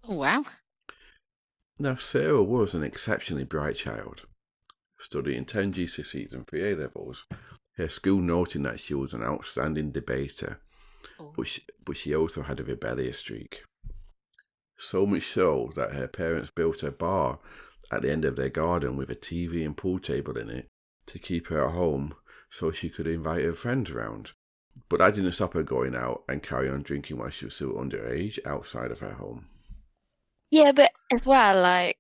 Oh, 0.09 0.17
wow. 0.17 0.45
Now, 1.79 1.97
Sarah 1.97 2.43
was 2.43 2.75
an 2.75 2.83
exceptionally 2.83 3.45
bright 3.45 3.77
child, 3.77 4.27
studying 4.99 5.45
10 5.45 5.73
GCSEs 5.73 6.33
and 6.33 6.47
3 6.47 6.73
A 6.73 6.77
levels, 6.77 7.25
her 7.77 7.89
school 7.89 8.21
noting 8.21 8.63
that 8.65 8.81
she 8.81 8.95
was 8.95 9.13
an 9.15 9.23
outstanding 9.23 9.91
debater, 9.91 10.61
Oh. 11.19 11.33
but 11.37 11.47
she, 11.47 11.63
but 11.85 11.97
she 11.97 12.15
also 12.15 12.43
had 12.43 12.61
a 12.61 12.65
rebellious 12.65 13.19
streak. 13.19 13.63
So 14.77 15.07
much 15.07 15.27
so 15.33 15.71
that 15.77 15.95
her 15.95 16.09
parents 16.09 16.51
built 16.51 16.83
a 16.83 16.91
bar 16.91 17.39
at 17.91 18.03
the 18.03 18.11
end 18.11 18.25
of 18.25 18.37
their 18.37 18.49
garden 18.49 18.97
with 18.97 19.11
a 19.11 19.15
TV 19.17 19.65
and 19.65 19.77
pool 19.77 19.99
table 19.99 20.37
in 20.37 20.49
it 20.51 20.69
to 21.07 21.19
keep 21.19 21.49
her 21.49 21.65
at 21.65 21.75
home 21.75 22.15
so 22.53 22.71
she 22.71 22.91
could 22.91 23.07
invite 23.07 23.43
her 23.43 23.55
friends 23.55 23.91
around. 23.91 24.33
But 24.89 24.99
that 24.99 25.15
didn't 25.15 25.33
stop 25.33 25.55
her 25.55 25.63
going 25.63 25.97
out 25.97 26.23
and 26.29 26.43
carry 26.43 26.69
on 26.69 26.83
drinking 26.83 27.19
while 27.19 27.31
she 27.31 27.47
was 27.47 27.55
still 27.55 27.73
underage 27.73 28.39
outside 28.47 28.91
of 28.91 29.01
her 29.01 29.15
home. 29.15 29.47
Yeah, 30.51 30.73
but 30.73 30.93
as 31.11 31.25
well, 31.25 31.61
like, 31.63 31.97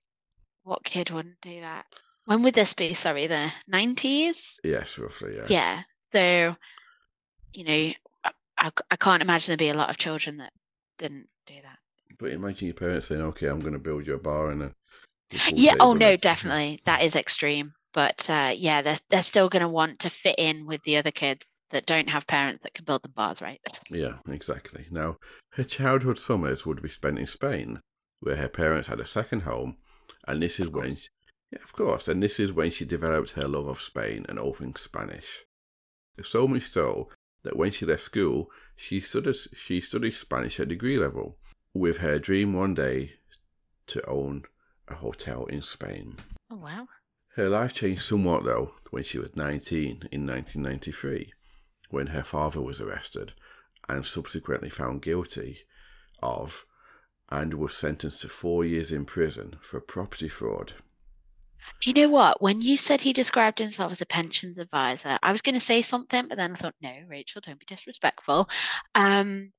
what 0.62 0.84
kid 0.84 1.10
wouldn't 1.10 1.40
do 1.40 1.60
that? 1.62 1.86
When 2.26 2.42
would 2.42 2.54
this 2.54 2.74
be? 2.74 2.92
Sorry, 2.92 3.26
the 3.26 3.50
90s? 3.72 4.52
Yes, 4.62 4.98
roughly, 4.98 5.36
yeah. 5.36 5.46
Yeah. 5.48 5.82
So, 6.12 6.56
you 7.54 7.64
know, 7.64 7.92
I, 8.58 8.70
I 8.90 8.96
can't 8.96 9.22
imagine 9.22 9.52
there'd 9.52 9.58
be 9.58 9.70
a 9.70 9.74
lot 9.74 9.90
of 9.90 9.96
children 9.96 10.36
that 10.36 10.52
didn't 10.98 11.28
do 11.46 11.54
that. 11.62 11.78
But 12.18 12.32
imagine 12.32 12.66
your 12.66 12.74
parents 12.74 13.08
saying, 13.08 13.22
"Okay, 13.22 13.46
I'm 13.46 13.60
going 13.60 13.72
to 13.72 13.78
build 13.78 14.06
you 14.06 14.14
a 14.14 14.18
bar 14.18 14.50
and 14.50 14.62
a." 14.62 14.74
a 15.32 15.50
Yeah. 15.54 15.74
Oh, 15.80 15.94
no, 15.94 16.16
definitely. 16.16 16.80
That 16.84 17.02
is 17.02 17.16
extreme. 17.16 17.72
But 17.92 18.28
uh, 18.30 18.52
yeah, 18.56 18.82
they're, 18.82 18.98
they're 19.10 19.22
still 19.22 19.48
going 19.48 19.62
to 19.62 19.68
want 19.68 19.98
to 20.00 20.10
fit 20.22 20.36
in 20.38 20.66
with 20.66 20.82
the 20.82 20.96
other 20.96 21.10
kids 21.10 21.44
that 21.70 21.86
don't 21.86 22.08
have 22.08 22.26
parents 22.26 22.62
that 22.62 22.74
can 22.74 22.84
build 22.84 23.02
them 23.02 23.12
bars, 23.14 23.40
right? 23.40 23.60
Yeah, 23.90 24.14
exactly. 24.28 24.86
Now, 24.90 25.16
her 25.50 25.64
childhood 25.64 26.18
summers 26.18 26.66
would 26.66 26.82
be 26.82 26.88
spent 26.88 27.18
in 27.18 27.26
Spain, 27.26 27.80
where 28.20 28.36
her 28.36 28.48
parents 28.48 28.88
had 28.88 29.00
a 29.00 29.06
second 29.06 29.42
home, 29.42 29.76
and 30.28 30.42
this 30.42 30.60
is 30.60 30.68
Of 30.68 30.74
when, 30.74 30.84
course. 30.84 31.08
yeah, 31.50 31.62
of 31.62 31.72
course, 31.72 32.08
and 32.08 32.22
this 32.22 32.38
is 32.38 32.52
when 32.52 32.70
she 32.70 32.84
developed 32.84 33.30
her 33.30 33.48
love 33.48 33.66
of 33.66 33.80
Spain 33.80 34.26
and 34.28 34.38
all 34.38 34.52
things 34.52 34.80
Spanish. 34.80 35.44
So 36.22 36.46
much 36.46 36.68
so 36.68 37.08
that 37.42 37.56
when 37.56 37.72
she 37.72 37.86
left 37.86 38.02
school, 38.02 38.50
she 38.76 39.00
studied 39.00 39.36
she 39.56 39.80
studied 39.80 40.12
Spanish 40.14 40.60
at 40.60 40.68
degree 40.68 40.98
level, 40.98 41.38
with 41.74 41.98
her 41.98 42.18
dream 42.18 42.52
one 42.52 42.74
day 42.74 43.14
to 43.86 44.06
own 44.06 44.44
a 44.88 44.94
hotel 44.94 45.46
in 45.46 45.62
Spain. 45.62 46.16
Oh, 46.50 46.56
wow. 46.56 46.86
Her 47.34 47.48
life 47.48 47.72
changed 47.72 48.02
somewhat, 48.02 48.44
though, 48.44 48.74
when 48.90 49.04
she 49.04 49.18
was 49.18 49.34
19 49.34 50.08
in 50.12 50.26
1993, 50.26 51.32
when 51.88 52.08
her 52.08 52.22
father 52.22 52.60
was 52.60 52.80
arrested 52.80 53.32
and 53.88 54.04
subsequently 54.04 54.68
found 54.68 55.02
guilty 55.02 55.60
of 56.22 56.66
and 57.30 57.54
was 57.54 57.74
sentenced 57.74 58.20
to 58.20 58.28
four 58.28 58.64
years 58.66 58.92
in 58.92 59.06
prison 59.06 59.56
for 59.62 59.80
property 59.80 60.28
fraud. 60.28 60.74
Do 61.80 61.90
you 61.90 61.94
know 61.94 62.10
what? 62.10 62.42
When 62.42 62.60
you 62.60 62.76
said 62.76 63.00
he 63.00 63.14
described 63.14 63.58
himself 63.58 63.92
as 63.92 64.02
a 64.02 64.06
pensions 64.06 64.58
advisor, 64.58 65.18
I 65.22 65.32
was 65.32 65.40
going 65.40 65.54
to 65.54 65.64
say 65.64 65.80
something, 65.80 66.28
but 66.28 66.36
then 66.36 66.52
I 66.52 66.54
thought, 66.56 66.74
no, 66.82 66.94
Rachel, 67.08 67.40
don't 67.40 67.58
be 67.58 67.64
disrespectful. 67.64 68.48
Um, 68.94 69.52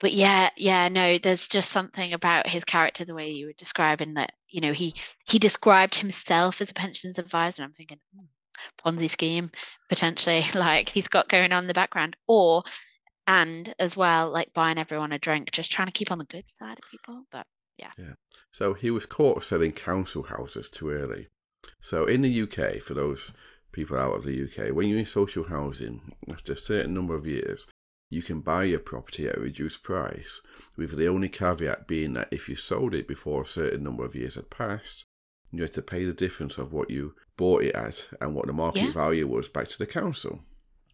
but 0.00 0.12
yeah, 0.12 0.48
yeah, 0.56 0.88
no, 0.88 1.18
there's 1.18 1.46
just 1.46 1.70
something 1.70 2.14
about 2.14 2.46
his 2.46 2.64
character, 2.64 3.04
the 3.04 3.14
way 3.14 3.30
you 3.30 3.46
were 3.46 3.52
describing 3.52 4.14
that, 4.14 4.32
you 4.48 4.62
know, 4.62 4.72
he 4.72 4.94
he 5.28 5.38
described 5.38 5.94
himself 5.94 6.60
as 6.60 6.70
a 6.70 6.74
pensions 6.74 7.18
advisor. 7.18 7.62
And 7.62 7.66
I'm 7.66 7.72
thinking, 7.74 8.00
hmm, 8.14 8.24
Ponzi 8.82 9.10
scheme, 9.10 9.50
potentially, 9.90 10.44
like 10.54 10.88
he's 10.88 11.08
got 11.08 11.28
going 11.28 11.52
on 11.52 11.64
in 11.64 11.68
the 11.68 11.74
background, 11.74 12.16
or 12.26 12.62
and 13.26 13.72
as 13.78 13.96
well, 13.96 14.30
like 14.30 14.52
buying 14.54 14.78
everyone 14.78 15.12
a 15.12 15.18
drink, 15.18 15.50
just 15.52 15.70
trying 15.70 15.86
to 15.86 15.92
keep 15.92 16.10
on 16.10 16.18
the 16.18 16.24
good 16.24 16.48
side 16.58 16.78
of 16.78 16.90
people. 16.90 17.24
But 17.30 17.46
yeah. 17.78 17.92
Yeah. 17.98 18.14
So 18.50 18.74
he 18.74 18.90
was 18.90 19.06
caught 19.06 19.44
selling 19.44 19.72
council 19.72 20.22
houses 20.22 20.70
too 20.70 20.90
early. 20.90 21.28
So 21.82 22.06
in 22.06 22.22
the 22.22 22.42
UK, 22.42 22.80
for 22.80 22.94
those 22.94 23.32
people 23.72 23.98
out 23.98 24.14
of 24.14 24.24
the 24.24 24.44
UK, 24.44 24.74
when 24.74 24.88
you're 24.88 24.98
in 24.98 25.06
social 25.06 25.44
housing, 25.44 26.12
after 26.30 26.54
a 26.54 26.56
certain 26.56 26.94
number 26.94 27.14
of 27.14 27.26
years, 27.26 27.66
you 28.10 28.22
can 28.22 28.40
buy 28.40 28.64
your 28.64 28.80
property 28.80 29.26
at 29.28 29.36
a 29.38 29.40
reduced 29.40 29.82
price, 29.82 30.40
with 30.76 30.96
the 30.96 31.06
only 31.08 31.28
caveat 31.28 31.86
being 31.86 32.12
that 32.14 32.28
if 32.32 32.48
you 32.48 32.56
sold 32.56 32.92
it 32.94 33.08
before 33.08 33.42
a 33.42 33.46
certain 33.46 33.82
number 33.84 34.04
of 34.04 34.14
years 34.14 34.34
had 34.34 34.50
passed, 34.50 35.04
you 35.52 35.62
had 35.62 35.72
to 35.72 35.82
pay 35.82 36.04
the 36.04 36.12
difference 36.12 36.58
of 36.58 36.72
what 36.72 36.90
you 36.90 37.14
bought 37.36 37.62
it 37.62 37.74
at 37.74 38.08
and 38.20 38.34
what 38.34 38.46
the 38.46 38.52
market 38.52 38.82
Yeah. 38.82 38.92
value 38.92 39.26
was 39.26 39.48
back 39.48 39.68
to 39.68 39.78
the 39.78 39.86
council. 39.86 40.44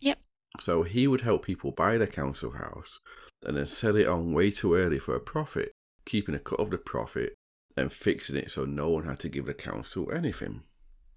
Yep. 0.00 0.18
So 0.60 0.82
he 0.82 1.06
would 1.06 1.22
help 1.22 1.44
people 1.44 1.72
buy 1.72 1.98
their 1.98 2.06
council 2.06 2.52
house 2.52 2.98
and 3.44 3.56
then 3.56 3.66
sell 3.66 3.96
it 3.96 4.06
on 4.06 4.32
way 4.32 4.50
too 4.50 4.74
early 4.74 4.98
for 4.98 5.14
a 5.14 5.20
profit, 5.20 5.72
keeping 6.04 6.34
a 6.34 6.38
cut 6.38 6.60
of 6.60 6.70
the 6.70 6.78
profit 6.78 7.34
and 7.76 7.92
fixing 7.92 8.36
it 8.36 8.50
so 8.50 8.64
no 8.64 8.88
one 8.90 9.04
had 9.04 9.18
to 9.20 9.28
give 9.28 9.44
the 9.46 9.54
council 9.54 10.10
anything. 10.12 10.62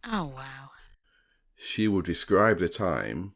oh 0.05 0.27
wow, 0.35 0.71
She 1.55 1.87
would 1.87 2.05
describe 2.05 2.59
the 2.59 2.69
time 2.69 3.33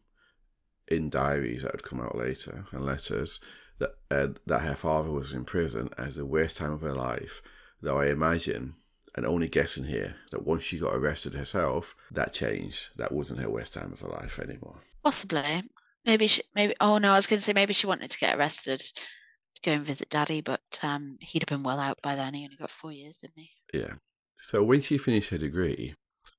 in 0.87 1.09
diaries 1.09 1.63
that 1.63 1.71
would 1.71 1.83
come 1.83 2.01
out 2.01 2.17
later 2.17 2.65
and 2.71 2.85
letters 2.85 3.39
that 3.79 3.95
uh, 4.11 4.27
that 4.45 4.61
her 4.61 4.75
father 4.75 5.09
was 5.11 5.33
in 5.33 5.45
prison 5.45 5.89
as 5.97 6.15
the 6.15 6.25
worst 6.25 6.57
time 6.57 6.71
of 6.71 6.81
her 6.81 6.93
life. 6.93 7.41
Though 7.81 7.99
I 7.99 8.07
imagine, 8.07 8.75
and 9.15 9.25
only 9.25 9.47
guessing 9.49 9.85
here, 9.85 10.15
that 10.31 10.45
once 10.45 10.63
she 10.63 10.79
got 10.79 10.95
arrested 10.95 11.33
herself, 11.33 11.95
that 12.11 12.33
changed. 12.33 12.89
That 12.95 13.11
wasn't 13.11 13.39
her 13.41 13.49
worst 13.49 13.73
time 13.73 13.91
of 13.91 13.99
her 14.01 14.07
life 14.07 14.39
anymore. 14.39 14.77
possibly. 15.03 15.61
Maybe 16.05 16.27
she, 16.27 16.41
maybe. 16.55 16.75
Oh 16.79 16.97
no, 16.97 17.11
I 17.11 17.15
was 17.15 17.27
going 17.27 17.39
to 17.39 17.43
say 17.43 17.53
maybe 17.53 17.73
she 17.73 17.87
wanted 17.87 18.11
to 18.11 18.19
get 18.19 18.37
arrested 18.37 18.79
to 18.79 19.61
go 19.63 19.71
and 19.71 19.85
visit 19.85 20.09
Daddy, 20.09 20.41
but 20.41 20.61
um, 20.81 21.17
he'd 21.21 21.43
have 21.43 21.47
been 21.47 21.63
well 21.63 21.79
out 21.79 22.01
by 22.01 22.15
then. 22.15 22.33
He 22.33 22.43
only 22.43 22.57
got 22.57 22.71
four 22.71 22.91
years, 22.91 23.17
didn't 23.17 23.37
he? 23.37 23.51
Yeah. 23.73 23.93
So 24.41 24.63
when 24.63 24.81
she 24.81 24.97
finished 24.97 25.29
her 25.29 25.37
degree, 25.37 25.95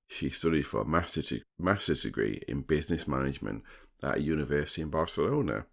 she 0.08 0.30
studied 0.30 0.66
for 0.66 0.82
a 0.82 0.86
master's, 0.86 1.32
master's 1.58 2.02
degree 2.02 2.42
in 2.46 2.62
business 2.62 3.08
management 3.08 3.62
at 4.02 4.18
a 4.18 4.22
university 4.22 4.82
in 4.82 4.90
Barcelona, 4.90 5.66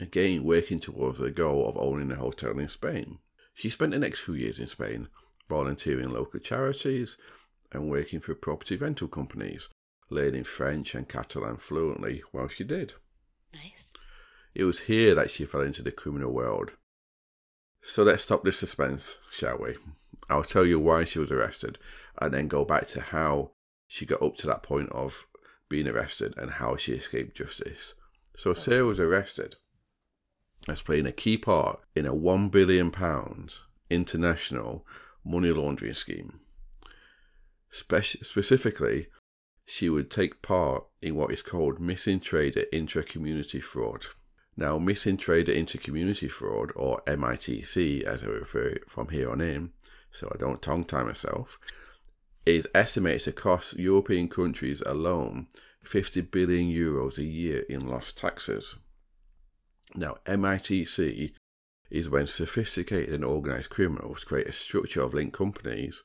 again 0.00 0.44
working 0.44 0.78
towards 0.78 1.18
the 1.18 1.30
goal 1.30 1.68
of 1.68 1.76
owning 1.76 2.10
a 2.10 2.16
hotel 2.16 2.58
in 2.58 2.68
Spain. 2.68 3.18
She 3.54 3.70
spent 3.70 3.92
the 3.92 3.98
next 3.98 4.20
few 4.20 4.34
years 4.34 4.58
in 4.58 4.68
Spain 4.68 5.08
volunteering 5.48 6.10
local 6.10 6.40
charities 6.40 7.16
and 7.72 7.90
working 7.90 8.20
for 8.20 8.34
property 8.34 8.76
rental 8.76 9.08
companies, 9.08 9.68
learning 10.10 10.44
French 10.44 10.94
and 10.94 11.08
Catalan 11.08 11.56
fluently 11.56 12.22
while 12.32 12.48
she 12.48 12.64
did. 12.64 12.94
Nice. 13.54 13.90
It 14.54 14.64
was 14.64 14.80
here 14.80 15.14
that 15.14 15.30
she 15.30 15.44
fell 15.44 15.62
into 15.62 15.82
the 15.82 15.92
criminal 15.92 16.32
world. 16.32 16.72
So 17.82 18.02
let's 18.02 18.22
stop 18.22 18.44
this 18.44 18.58
suspense, 18.58 19.18
shall 19.30 19.58
we? 19.58 19.76
I'll 20.30 20.44
tell 20.44 20.64
you 20.64 20.78
why 20.78 21.04
she 21.04 21.18
was 21.18 21.30
arrested 21.30 21.78
and 22.20 22.32
then 22.32 22.48
go 22.48 22.64
back 22.64 22.86
to 22.88 23.00
how 23.00 23.52
she 23.92 24.06
got 24.06 24.22
up 24.22 24.38
to 24.38 24.46
that 24.46 24.62
point 24.62 24.88
of 24.90 25.26
being 25.68 25.86
arrested 25.86 26.32
and 26.38 26.52
how 26.52 26.76
she 26.76 26.92
escaped 26.92 27.36
justice. 27.36 27.92
So 28.38 28.54
Sarah 28.54 28.86
was 28.86 28.98
arrested 28.98 29.56
as 30.66 30.80
playing 30.80 31.04
a 31.04 31.12
key 31.12 31.36
part 31.36 31.78
in 31.94 32.06
a 32.06 32.14
£1 32.14 32.50
billion 32.50 32.90
international 33.90 34.86
money 35.22 35.50
laundering 35.50 35.92
scheme. 35.92 36.40
Spec- 37.70 38.24
specifically, 38.24 39.08
she 39.66 39.90
would 39.90 40.10
take 40.10 40.40
part 40.40 40.84
in 41.02 41.14
what 41.14 41.30
is 41.30 41.42
called 41.42 41.78
missing 41.78 42.18
trader 42.18 42.64
intra-community 42.72 43.60
fraud. 43.60 44.06
Now, 44.56 44.78
missing 44.78 45.18
trader 45.18 45.52
intra-community 45.52 46.28
fraud, 46.28 46.72
or 46.76 47.02
MITC 47.06 48.04
as 48.04 48.22
I 48.22 48.28
refer 48.28 48.76
from 48.88 49.10
here 49.10 49.30
on 49.30 49.42
in, 49.42 49.72
so 50.10 50.32
I 50.34 50.38
don't 50.38 50.62
tongue 50.62 50.84
tie 50.84 51.02
myself, 51.02 51.58
is 52.44 52.66
estimated 52.74 53.22
to 53.22 53.32
cost 53.32 53.78
European 53.78 54.28
countries 54.28 54.82
alone 54.84 55.46
50 55.84 56.22
billion 56.22 56.68
euros 56.68 57.18
a 57.18 57.24
year 57.24 57.60
in 57.68 57.86
lost 57.86 58.18
taxes. 58.18 58.76
Now, 59.94 60.16
MITC 60.26 61.32
is 61.90 62.08
when 62.08 62.26
sophisticated 62.26 63.14
and 63.14 63.24
organized 63.24 63.70
criminals 63.70 64.24
create 64.24 64.48
a 64.48 64.52
structure 64.52 65.02
of 65.02 65.12
linked 65.12 65.36
companies 65.36 66.02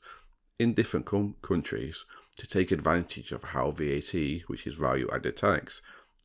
in 0.58 0.74
different 0.74 1.06
com- 1.06 1.36
countries 1.40 2.04
to 2.36 2.46
take 2.46 2.70
advantage 2.70 3.32
of 3.32 3.42
how 3.42 3.70
VAT, 3.70 4.12
which 4.46 4.66
is 4.66 4.74
value 4.74 5.08
added 5.12 5.36
tax, 5.36 5.80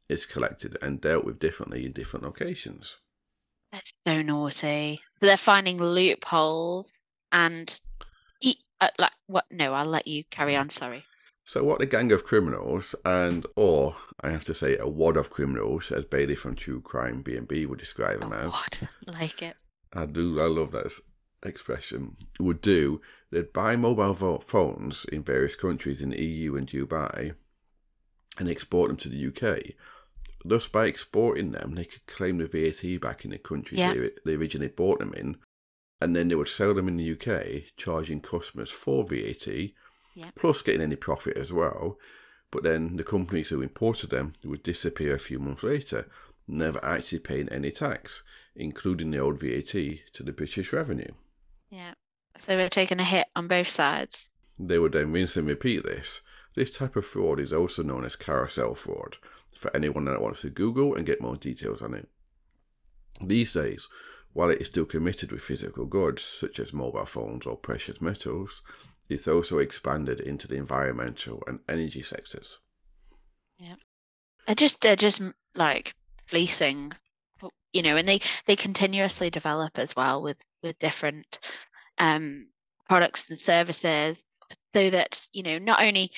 is 0.09 0.25
collected 0.25 0.77
and 0.81 0.99
dealt 0.99 1.25
with 1.25 1.39
differently 1.39 1.85
in 1.85 1.91
different 1.91 2.25
locations. 2.25 2.97
That's 3.71 3.93
so 4.05 4.21
naughty. 4.21 4.99
They're 5.21 5.37
finding 5.37 5.77
loopholes 5.77 6.87
and 7.31 7.79
uh, 8.83 8.89
like 8.99 9.11
what? 9.27 9.45
No, 9.51 9.73
I'll 9.73 9.85
let 9.85 10.07
you 10.07 10.23
carry 10.25 10.55
on. 10.55 10.69
Sorry. 10.69 11.03
So, 11.45 11.63
what 11.63 11.81
a 11.81 11.85
gang 11.85 12.11
of 12.11 12.23
criminals, 12.23 12.95
and 13.03 13.45
or 13.55 13.95
I 14.21 14.29
have 14.29 14.45
to 14.45 14.55
say, 14.55 14.77
a 14.77 14.87
wad 14.87 15.17
of 15.17 15.29
criminals, 15.29 15.91
as 15.91 16.05
Bailey 16.05 16.35
from 16.35 16.55
True 16.55 16.81
Crime 16.81 17.21
B 17.21 17.35
and 17.35 17.47
B 17.47 17.65
would 17.65 17.79
describe 17.79 18.21
them 18.21 18.31
a 18.31 18.37
as. 18.37 18.51
Wad. 18.51 18.89
like 19.07 19.41
it. 19.41 19.57
I 19.93 20.05
do. 20.05 20.39
I 20.39 20.45
love 20.45 20.71
that 20.71 20.91
expression. 21.43 22.15
Would 22.39 22.61
do. 22.61 23.01
They'd 23.31 23.51
buy 23.53 23.75
mobile 23.75 24.39
phones 24.39 25.05
in 25.05 25.23
various 25.23 25.55
countries 25.55 26.01
in 26.01 26.11
the 26.11 26.23
EU 26.23 26.55
and 26.55 26.67
Dubai, 26.67 27.35
and 28.37 28.49
export 28.49 28.89
them 28.89 28.97
to 28.97 29.09
the 29.09 29.27
UK. 29.27 29.73
Thus, 30.45 30.67
by 30.67 30.85
exporting 30.87 31.51
them, 31.51 31.75
they 31.75 31.85
could 31.85 32.05
claim 32.05 32.37
the 32.37 32.47
VAT 32.47 33.01
back 33.01 33.23
in 33.23 33.31
the 33.31 33.37
countries 33.37 33.79
Yeah. 33.79 33.93
they, 33.93 34.09
they 34.25 34.33
originally 34.33 34.67
bought 34.67 34.99
them 34.99 35.13
in, 35.13 35.37
and 36.03 36.13
then 36.17 36.27
they 36.27 36.35
would 36.35 36.49
sell 36.49 36.73
them 36.73 36.89
in 36.89 36.97
the 36.97 37.11
UK, 37.13 37.63
charging 37.77 38.19
customers 38.19 38.69
for 38.69 39.05
VAT, 39.05 39.47
Yeah. 40.15 40.31
plus 40.35 40.61
getting 40.61 40.81
any 40.81 40.97
profit 40.97 41.37
as 41.37 41.53
well. 41.53 41.97
But 42.51 42.63
then 42.63 42.97
the 42.97 43.05
companies 43.05 43.49
who 43.49 43.61
imported 43.61 44.09
them 44.09 44.33
would 44.43 44.63
disappear 44.63 45.15
a 45.15 45.19
few 45.19 45.39
months 45.39 45.63
later, 45.63 46.09
never 46.45 46.83
actually 46.83 47.19
paying 47.19 47.47
any 47.47 47.71
tax, 47.71 48.21
including 48.53 49.11
the 49.11 49.19
old 49.19 49.39
VAT 49.39 49.71
to 50.11 50.23
the 50.23 50.33
British 50.33 50.73
revenue. 50.73 51.13
Yeah. 51.69 51.93
So 52.35 52.57
we're 52.57 52.67
taking 52.67 52.99
a 52.99 53.05
hit 53.05 53.27
on 53.37 53.47
both 53.47 53.69
sides. 53.69 54.27
They 54.59 54.79
would 54.79 54.91
then 54.91 55.13
rinse 55.13 55.37
and 55.37 55.47
repeat 55.47 55.83
this. 55.83 56.19
This 56.53 56.69
type 56.69 56.97
of 56.97 57.05
fraud 57.05 57.39
is 57.39 57.53
also 57.53 57.81
known 57.81 58.03
as 58.03 58.17
carousel 58.17 58.75
fraud, 58.75 59.17
for 59.55 59.73
anyone 59.73 60.03
that 60.05 60.21
wants 60.21 60.41
to 60.41 60.49
Google 60.49 60.95
and 60.95 61.05
get 61.05 61.21
more 61.21 61.37
details 61.37 61.81
on 61.81 61.93
it. 61.93 62.09
These 63.21 63.53
days, 63.53 63.87
while 64.33 64.49
it 64.49 64.61
is 64.61 64.67
still 64.67 64.85
committed 64.85 65.31
with 65.31 65.41
physical 65.41 65.85
goods, 65.85 66.23
such 66.23 66.59
as 66.59 66.73
mobile 66.73 67.05
phones 67.05 67.45
or 67.45 67.55
precious 67.55 68.01
metals, 68.01 68.61
it's 69.09 69.27
also 69.27 69.59
expanded 69.59 70.19
into 70.19 70.47
the 70.47 70.57
environmental 70.57 71.43
and 71.47 71.59
energy 71.69 72.01
sectors. 72.01 72.59
They're 74.45 74.55
just 74.55 74.81
they're 74.81 74.95
just 74.95 75.21
like 75.55 75.93
fleecing, 76.27 76.91
you 77.71 77.81
know, 77.83 77.95
and 77.95 78.07
they 78.07 78.19
they 78.45 78.55
continuously 78.55 79.29
develop 79.29 79.77
as 79.77 79.95
well 79.95 80.21
with 80.21 80.37
with 80.63 80.79
different 80.79 81.39
um 81.99 82.47
products 82.89 83.29
and 83.29 83.39
services, 83.39 84.15
so 84.75 84.89
that 84.89 85.19
you 85.31 85.43
know 85.43 85.59
not 85.59 85.81
only 85.83 86.11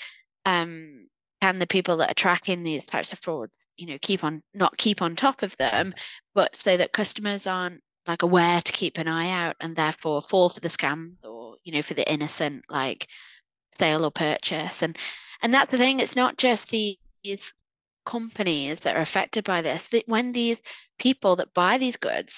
um 0.46 1.08
can 1.42 1.60
the 1.60 1.68
people 1.68 1.98
that 1.98 2.12
are 2.12 2.16
tracking 2.16 2.64
these 2.64 2.84
types 2.86 3.14
of 3.14 3.20
fraud, 3.20 3.50
you 3.78 3.88
know, 3.88 3.98
keep 4.02 4.24
on 4.24 4.42
not 4.54 4.78
keep 4.78 5.02
on 5.02 5.16
top 5.16 5.44
of 5.44 5.56
them, 5.58 5.94
but 6.34 6.56
so 6.56 6.78
that 6.78 6.94
customers 6.94 7.46
aren't 7.46 7.82
like 8.08 8.22
aware 8.24 8.62
to 8.62 8.72
keep 8.72 8.98
an 8.98 9.08
eye 9.08 9.30
out 9.32 9.56
and 9.60 9.76
therefore 9.76 10.22
fall 10.22 10.50
for 10.50 10.60
the 10.60 10.70
scams 10.70 11.16
or 11.24 11.56
you 11.64 11.74
know 11.74 11.82
for 11.82 11.94
the 11.96 12.10
innocent 12.12 12.66
like 12.70 13.08
sale 13.80 14.06
or 14.06 14.12
purchase. 14.12 14.74
And 14.82 14.98
and 15.42 15.54
that's 15.54 15.72
the 15.72 15.78
thing 15.78 16.00
it's 16.00 16.16
not 16.16 16.38
just 16.38 16.70
these 16.70 16.98
companies 18.06 18.78
that 18.84 18.96
are 18.96 19.02
affected 19.02 19.44
by 19.44 19.62
this. 19.62 19.82
When 20.06 20.32
these 20.32 20.58
people 21.00 21.36
that 21.38 21.54
buy 21.54 21.78
these 21.78 21.98
goods 21.98 22.34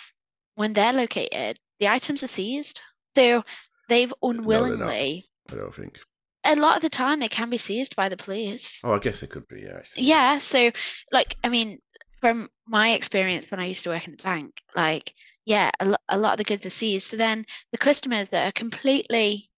when 0.56 0.74
they're 0.74 0.94
located 0.94 1.60
the 1.80 1.88
items 1.90 2.24
are 2.24 2.30
seized. 2.36 2.82
So 3.16 3.44
they've 3.90 4.14
No, 4.24 4.30
unwillingly 4.32 5.26
I 5.52 5.56
don't 5.56 5.74
think. 5.76 6.00
a 6.44 6.56
lot 6.56 6.78
of 6.78 6.82
the 6.82 6.90
time 6.90 7.20
they 7.20 7.28
can 7.28 7.50
be 7.50 7.58
seized 7.58 7.96
by 7.96 8.10
the 8.10 8.18
police. 8.18 8.74
Oh, 8.84 8.94
I 8.94 9.00
guess 9.00 9.22
it 9.24 9.30
could 9.30 9.48
be, 9.48 9.62
yeah. 9.62 9.82
Yeah 9.96 10.40
so 10.40 10.72
like 11.12 11.36
i 11.44 11.50
mean 11.50 11.78
from 12.22 12.50
my 12.68 12.92
experience 12.92 13.52
when 13.52 13.60
i 13.60 13.66
used 13.66 13.82
to 13.84 13.90
work 13.90 14.08
in 14.08 14.16
the 14.16 14.24
bank 14.24 14.60
like 14.76 15.14
yeah 15.48 15.72
a, 15.80 15.86
lo- 15.86 16.06
a 16.10 16.18
lot 16.18 16.34
of 16.34 16.38
the 16.38 16.44
goods 16.44 16.66
are 16.66 16.70
seized 16.70 17.08
so 17.08 17.18
then 17.18 17.46
the 17.72 17.78
customers 17.78 18.28
that 18.32 18.48
are 18.48 18.52
completely 18.52 19.50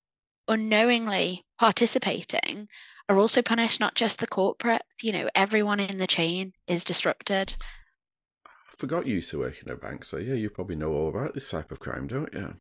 unknowingly 0.48 1.44
participating 1.58 2.68
are 3.10 3.18
also 3.18 3.42
punished 3.42 3.80
not 3.80 3.96
just 3.96 4.20
the 4.20 4.28
corporate 4.28 4.84
you 5.02 5.12
know 5.12 5.28
everyone 5.36 5.80
in 5.80 5.98
the 5.98 6.08
chain 6.08 6.54
is 6.68 6.84
disrupted 6.84 7.56
I 8.46 8.76
forgot 8.78 9.08
you 9.08 9.16
used 9.16 9.32
to 9.32 9.40
work 9.40 9.62
in 9.62 9.70
a 9.70 9.76
bank, 9.76 10.06
so 10.06 10.16
yeah, 10.16 10.36
you 10.36 10.50
probably 10.50 10.78
know 10.78 10.94
all 10.94 11.10
about 11.10 11.34
this 11.34 11.50
type 11.50 11.70
of 11.70 11.82
crime, 11.82 12.08
don't 12.08 12.34
you? 12.34 12.56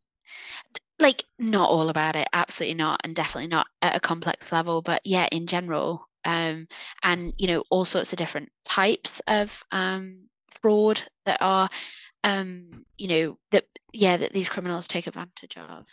like 0.99 1.23
not 1.39 1.69
all 1.69 1.89
about 1.89 2.15
it 2.15 2.27
absolutely 2.33 2.75
not 2.75 2.99
and 3.03 3.15
definitely 3.15 3.47
not 3.47 3.67
at 3.81 3.95
a 3.95 3.99
complex 3.99 4.45
level 4.51 4.81
but 4.81 5.01
yeah 5.05 5.27
in 5.31 5.47
general 5.47 6.07
um 6.25 6.67
and 7.03 7.33
you 7.37 7.47
know 7.47 7.63
all 7.69 7.85
sorts 7.85 8.11
of 8.11 8.17
different 8.17 8.51
types 8.65 9.21
of 9.27 9.63
um 9.71 10.27
fraud 10.61 11.01
that 11.25 11.37
are 11.41 11.69
um 12.23 12.85
you 12.97 13.07
know 13.07 13.37
that 13.51 13.65
yeah 13.93 14.17
that 14.17 14.33
these 14.33 14.49
criminals 14.49 14.87
take 14.87 15.07
advantage 15.07 15.57
of. 15.57 15.85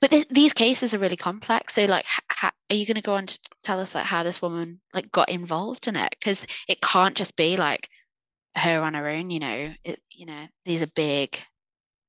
But 0.00 0.10
th- 0.10 0.28
these 0.30 0.52
cases 0.52 0.92
are 0.92 0.98
really 0.98 1.16
complex 1.16 1.72
so 1.74 1.84
like 1.86 2.06
ha- 2.06 2.52
are 2.70 2.74
you 2.74 2.84
going 2.84 2.96
to 2.96 3.02
go 3.02 3.14
on 3.14 3.26
to 3.26 3.38
tell 3.64 3.80
us 3.80 3.94
like 3.94 4.04
how 4.04 4.22
this 4.22 4.42
woman 4.42 4.80
like 4.92 5.10
got 5.10 5.30
involved 5.30 5.88
in 5.88 5.96
it? 5.96 6.14
Because 6.18 6.42
it 6.68 6.80
can't 6.82 7.16
just 7.16 7.34
be 7.36 7.56
like 7.56 7.88
her 8.56 8.80
on 8.82 8.94
her 8.94 9.08
own 9.08 9.30
you 9.30 9.40
know? 9.40 9.72
It 9.84 10.00
you 10.10 10.26
know 10.26 10.46
these 10.64 10.82
are 10.82 10.90
big 10.94 11.38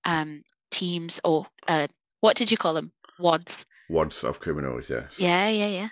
um 0.03 0.43
teams 0.71 1.19
or 1.23 1.47
uh 1.67 1.87
what 2.19 2.35
did 2.35 2.51
you 2.51 2.57
call 2.57 2.73
them? 2.73 2.91
Wads. 3.17 3.53
Wads 3.89 4.23
of 4.23 4.39
criminals, 4.39 4.89
yes. 4.89 5.19
yeah 5.19 5.47
yeah 5.47 5.67
yeah. 5.67 5.89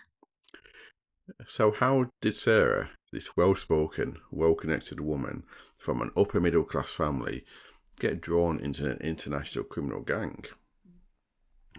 So, 1.46 1.72
how 1.72 2.06
did 2.22 2.36
Sarah, 2.36 2.92
this 3.12 3.36
well 3.36 3.54
spoken, 3.56 4.18
well 4.32 4.56
connected 4.56 5.02
woman 5.02 5.44
from 5.88 6.02
an 6.02 6.12
upper 6.18 6.42
middle 6.42 6.66
class 6.66 6.92
family, 6.92 7.46
get 7.98 8.20
drawn 8.20 8.60
into 8.60 8.86
an 8.92 8.98
international 8.98 9.64
criminal 9.64 10.02
gang? 10.02 10.44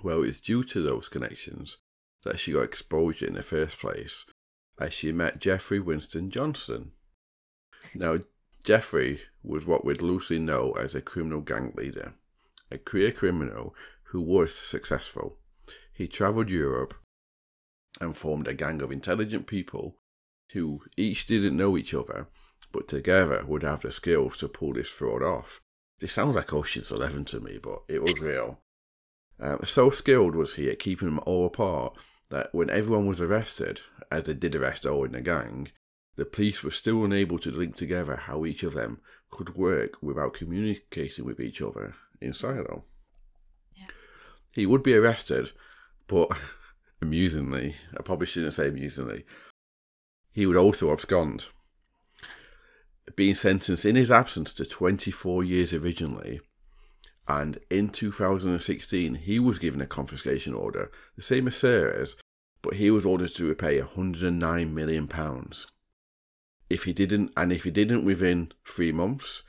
Well, 0.02 0.22
it's 0.22 0.40
due 0.40 0.64
to 0.64 0.80
those 0.80 1.10
connections 1.10 1.76
that 2.24 2.40
she 2.40 2.52
got 2.52 2.62
exposure 2.62 3.26
in 3.26 3.34
the 3.34 3.42
first 3.42 3.78
place, 3.78 4.24
as 4.80 4.94
she 4.94 5.12
met 5.12 5.42
Jeffrey 5.42 5.78
Winston 5.78 6.30
Johnson. 6.30 6.92
Now, 7.94 8.20
Jeffrey 8.64 9.20
was 9.42 9.66
what 9.66 9.84
we'd 9.84 10.00
loosely 10.00 10.38
know 10.38 10.72
as 10.72 10.94
a 10.94 11.02
criminal 11.02 11.42
gang 11.42 11.74
leader, 11.76 12.14
a 12.70 12.78
career 12.78 13.12
criminal 13.12 13.74
who 14.04 14.22
was 14.22 14.54
successful. 14.54 15.36
He 15.92 16.08
travelled 16.08 16.48
Europe 16.48 16.94
and 18.00 18.16
formed 18.16 18.48
a 18.48 18.54
gang 18.54 18.80
of 18.80 18.90
intelligent 18.90 19.46
people 19.46 19.98
who 20.52 20.80
each 20.96 21.26
didn't 21.26 21.58
know 21.58 21.76
each 21.76 21.92
other, 21.92 22.28
but 22.72 22.88
together 22.88 23.44
would 23.46 23.62
have 23.62 23.82
the 23.82 23.92
skills 23.92 24.38
to 24.38 24.48
pull 24.48 24.74
this 24.74 24.88
fraud 24.88 25.22
off. 25.22 25.60
This 26.00 26.12
sounds 26.12 26.36
like 26.36 26.52
Ocean's 26.52 26.90
Eleven 26.90 27.24
to 27.26 27.40
me, 27.40 27.58
but 27.62 27.82
it 27.88 28.02
was 28.02 28.20
real. 28.20 28.60
Um, 29.40 29.60
so 29.64 29.90
skilled 29.90 30.34
was 30.34 30.54
he 30.54 30.68
at 30.68 30.78
keeping 30.78 31.08
them 31.08 31.20
all 31.24 31.46
apart 31.46 31.96
that 32.30 32.52
when 32.52 32.70
everyone 32.70 33.06
was 33.06 33.20
arrested, 33.20 33.80
as 34.10 34.24
they 34.24 34.34
did 34.34 34.54
arrest 34.54 34.86
all 34.86 35.04
in 35.04 35.12
the 35.12 35.20
gang, 35.20 35.68
the 36.16 36.24
police 36.24 36.62
were 36.62 36.70
still 36.70 37.04
unable 37.04 37.38
to 37.38 37.50
link 37.50 37.76
together 37.76 38.16
how 38.16 38.44
each 38.44 38.62
of 38.62 38.74
them 38.74 39.00
could 39.30 39.54
work 39.54 40.02
without 40.02 40.34
communicating 40.34 41.24
with 41.24 41.40
each 41.40 41.62
other 41.62 41.94
in 42.20 42.32
silo. 42.32 42.84
Yeah. 43.74 43.86
He 44.52 44.66
would 44.66 44.82
be 44.82 44.94
arrested, 44.94 45.52
but 46.06 46.28
amusingly, 47.02 47.76
I 47.96 48.02
probably 48.02 48.26
shouldn't 48.26 48.54
say 48.54 48.68
amusingly, 48.68 49.24
he 50.32 50.46
would 50.46 50.56
also 50.56 50.92
abscond. 50.92 51.46
Being 53.16 53.34
sentenced 53.34 53.84
in 53.84 53.96
his 53.96 54.10
absence 54.10 54.52
to 54.54 54.64
24 54.64 55.44
years 55.44 55.72
originally. 55.72 56.40
And 57.26 57.58
in 57.70 57.90
2016, 57.90 59.16
he 59.16 59.38
was 59.38 59.58
given 59.58 59.80
a 59.80 59.86
confiscation 59.86 60.54
order, 60.54 60.90
the 61.16 61.22
same 61.22 61.46
as 61.46 61.56
Sarah's, 61.56 62.16
but 62.62 62.74
he 62.74 62.90
was 62.90 63.04
ordered 63.04 63.34
to 63.34 63.46
repay 63.46 63.78
109 63.80 64.74
million 64.74 65.06
pounds. 65.06 65.66
If 66.70 66.84
he 66.84 66.92
didn't, 66.92 67.32
and 67.36 67.52
if 67.52 67.64
he 67.64 67.70
didn't 67.70 68.04
within 68.04 68.52
three 68.66 68.92
months, 68.92 69.42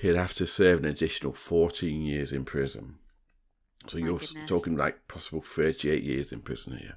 he'd 0.00 0.16
have 0.16 0.34
to 0.34 0.46
serve 0.46 0.80
an 0.80 0.84
additional 0.86 1.32
14 1.32 2.02
years 2.02 2.32
in 2.32 2.44
prison. 2.44 2.96
So 3.86 3.98
My 3.98 4.06
you're 4.06 4.18
goodness. 4.18 4.48
talking 4.48 4.76
like 4.76 5.08
possible 5.08 5.42
38 5.42 6.02
years 6.02 6.32
in 6.32 6.40
prison 6.40 6.76
here. 6.78 6.96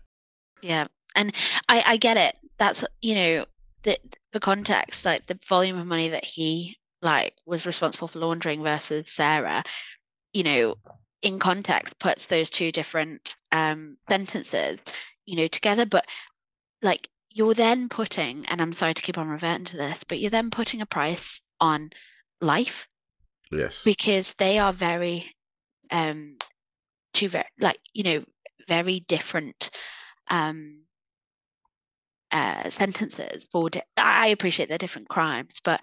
Yeah, 0.61 0.87
and 1.15 1.35
I 1.69 1.83
I 1.85 1.97
get 1.97 2.17
it. 2.17 2.39
That's 2.57 2.83
you 3.01 3.15
know 3.15 3.45
the 3.83 3.97
the 4.37 4.41
context, 4.41 5.03
like 5.03 5.25
the 5.25 5.39
volume 5.47 5.79
of 5.79 5.87
money 5.87 6.09
that 6.09 6.23
he 6.23 6.77
like 7.01 7.33
was 7.47 7.65
responsible 7.65 8.07
for 8.07 8.19
laundering 8.19 8.61
versus 8.61 9.07
Sarah. 9.15 9.63
You 10.31 10.43
know, 10.43 10.75
in 11.23 11.39
context, 11.39 11.97
puts 11.99 12.23
those 12.27 12.51
two 12.51 12.71
different 12.71 13.33
um 13.51 13.97
sentences, 14.07 14.77
you 15.25 15.37
know, 15.37 15.47
together. 15.47 15.87
But 15.87 16.05
like 16.83 17.09
you're 17.31 17.55
then 17.55 17.89
putting, 17.89 18.45
and 18.45 18.61
I'm 18.61 18.73
sorry 18.73 18.93
to 18.93 19.01
keep 19.01 19.17
on 19.17 19.27
reverting 19.27 19.65
to 19.65 19.77
this, 19.77 19.97
but 20.07 20.19
you're 20.19 20.29
then 20.29 20.51
putting 20.51 20.81
a 20.81 20.85
price 20.85 21.41
on 21.59 21.89
life 22.39 22.87
Yes. 23.51 23.83
because 23.83 24.35
they 24.35 24.59
are 24.59 24.71
very 24.73 25.25
um 25.89 26.37
two 27.15 27.29
very 27.29 27.45
like 27.59 27.79
you 27.95 28.03
know 28.03 28.25
very 28.67 28.99
different 28.99 29.71
um 30.27 30.83
uh 32.31 32.69
sentences 32.69 33.47
for 33.51 33.69
di- 33.69 33.81
i 33.97 34.27
appreciate 34.27 34.69
they're 34.69 34.77
different 34.77 35.07
crimes 35.09 35.61
but 35.63 35.81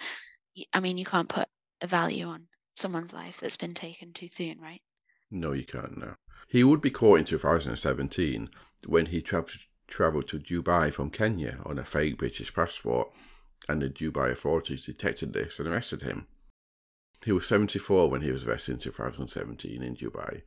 I 0.73 0.81
mean 0.81 0.99
you 0.99 1.05
can't 1.05 1.29
put 1.29 1.49
a 1.81 1.87
value 1.87 2.27
on 2.27 2.47
someone's 2.75 3.13
life 3.13 3.39
that's 3.41 3.57
been 3.57 3.75
taken 3.75 4.13
too 4.13 4.29
soon 4.29 4.61
right 4.61 4.81
No, 5.31 5.53
you 5.53 5.65
can't. 5.65 5.99
No. 5.99 6.15
He 6.49 6.63
would 6.63 6.81
be 6.81 6.91
caught 6.91 7.19
in 7.19 7.25
2017 7.25 8.49
when 8.87 9.07
he 9.07 9.21
tra- 9.21 9.47
travelled 9.89 10.29
to 10.29 10.39
Dubai 10.39 10.93
from 10.93 11.11
Kenya 11.11 11.59
on 11.65 11.79
a 11.79 11.85
fake 11.85 12.19
British 12.19 12.55
passport, 12.55 13.09
and 13.69 13.83
the 13.83 13.89
Dubai 13.89 14.31
authorities 14.31 14.87
detected 14.87 15.33
this 15.33 15.59
and 15.59 15.67
arrested 15.67 16.03
him. 16.03 16.27
He 17.25 17.33
was 17.33 17.47
74 17.49 18.11
when 18.11 18.21
he 18.21 18.31
was 18.31 18.45
arrested 18.45 18.73
in 18.75 18.79
2017 18.81 19.83
in 19.83 19.97
Dubai, 19.97 20.43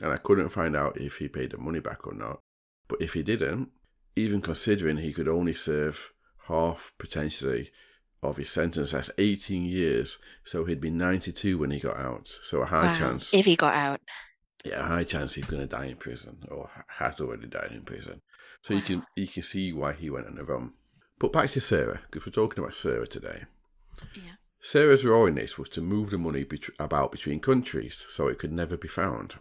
and 0.00 0.10
I 0.12 0.16
couldn't 0.16 0.48
find 0.48 0.74
out 0.74 0.96
if 1.00 1.16
he 1.18 1.28
paid 1.28 1.50
the 1.52 1.58
money 1.58 1.80
back 1.80 2.06
or 2.06 2.14
not. 2.14 2.40
But 2.88 3.02
if 3.02 3.12
he 3.12 3.22
didn't, 3.22 3.68
even 4.16 4.40
considering 4.40 4.98
he 4.98 5.12
could 5.12 5.28
only 5.28 5.54
serve 5.54 6.12
half 6.48 6.92
potentially 6.98 7.70
of 8.22 8.36
his 8.36 8.50
sentence, 8.50 8.92
that's 8.92 9.10
18 9.18 9.64
years, 9.64 10.18
so 10.44 10.64
he'd 10.64 10.80
be 10.80 10.90
92 10.90 11.58
when 11.58 11.70
he 11.70 11.80
got 11.80 11.96
out. 11.96 12.28
So 12.42 12.62
a 12.62 12.66
high 12.66 12.86
Wow. 12.86 12.98
chance 12.98 13.34
if 13.34 13.46
he 13.46 13.56
got 13.56 13.74
out 13.74 14.00
yeah, 14.64 14.80
a 14.80 14.84
high 14.84 15.04
chance 15.04 15.34
he's 15.34 15.46
going 15.46 15.62
to 15.62 15.66
die 15.66 15.86
in 15.86 15.96
prison 15.96 16.38
or 16.48 16.70
has 16.86 17.20
already 17.20 17.48
died 17.48 17.72
in 17.72 17.82
prison. 17.82 18.20
So 18.62 18.74
you 18.74 18.82
can 18.82 19.02
you 19.16 19.26
can 19.26 19.42
see 19.42 19.72
why 19.72 19.92
he 19.92 20.08
went 20.08 20.26
on 20.28 20.36
the 20.36 20.44
run. 20.44 20.72
But 21.18 21.32
back 21.32 21.50
to 21.50 21.60
Sarah, 21.60 22.00
because 22.10 22.24
we're 22.26 22.32
talking 22.32 22.62
about 22.62 22.74
Sarah 22.74 23.06
today. 23.06 23.44
yeah 24.14 24.34
Sarah's 24.60 25.04
role 25.04 25.26
in 25.26 25.34
this 25.34 25.58
was 25.58 25.68
to 25.70 25.80
move 25.80 26.10
the 26.10 26.18
money 26.18 26.46
about 26.78 27.10
between 27.10 27.40
countries 27.40 28.06
so 28.08 28.28
it 28.28 28.38
could 28.38 28.52
never 28.52 28.76
be 28.76 28.86
found, 28.88 29.34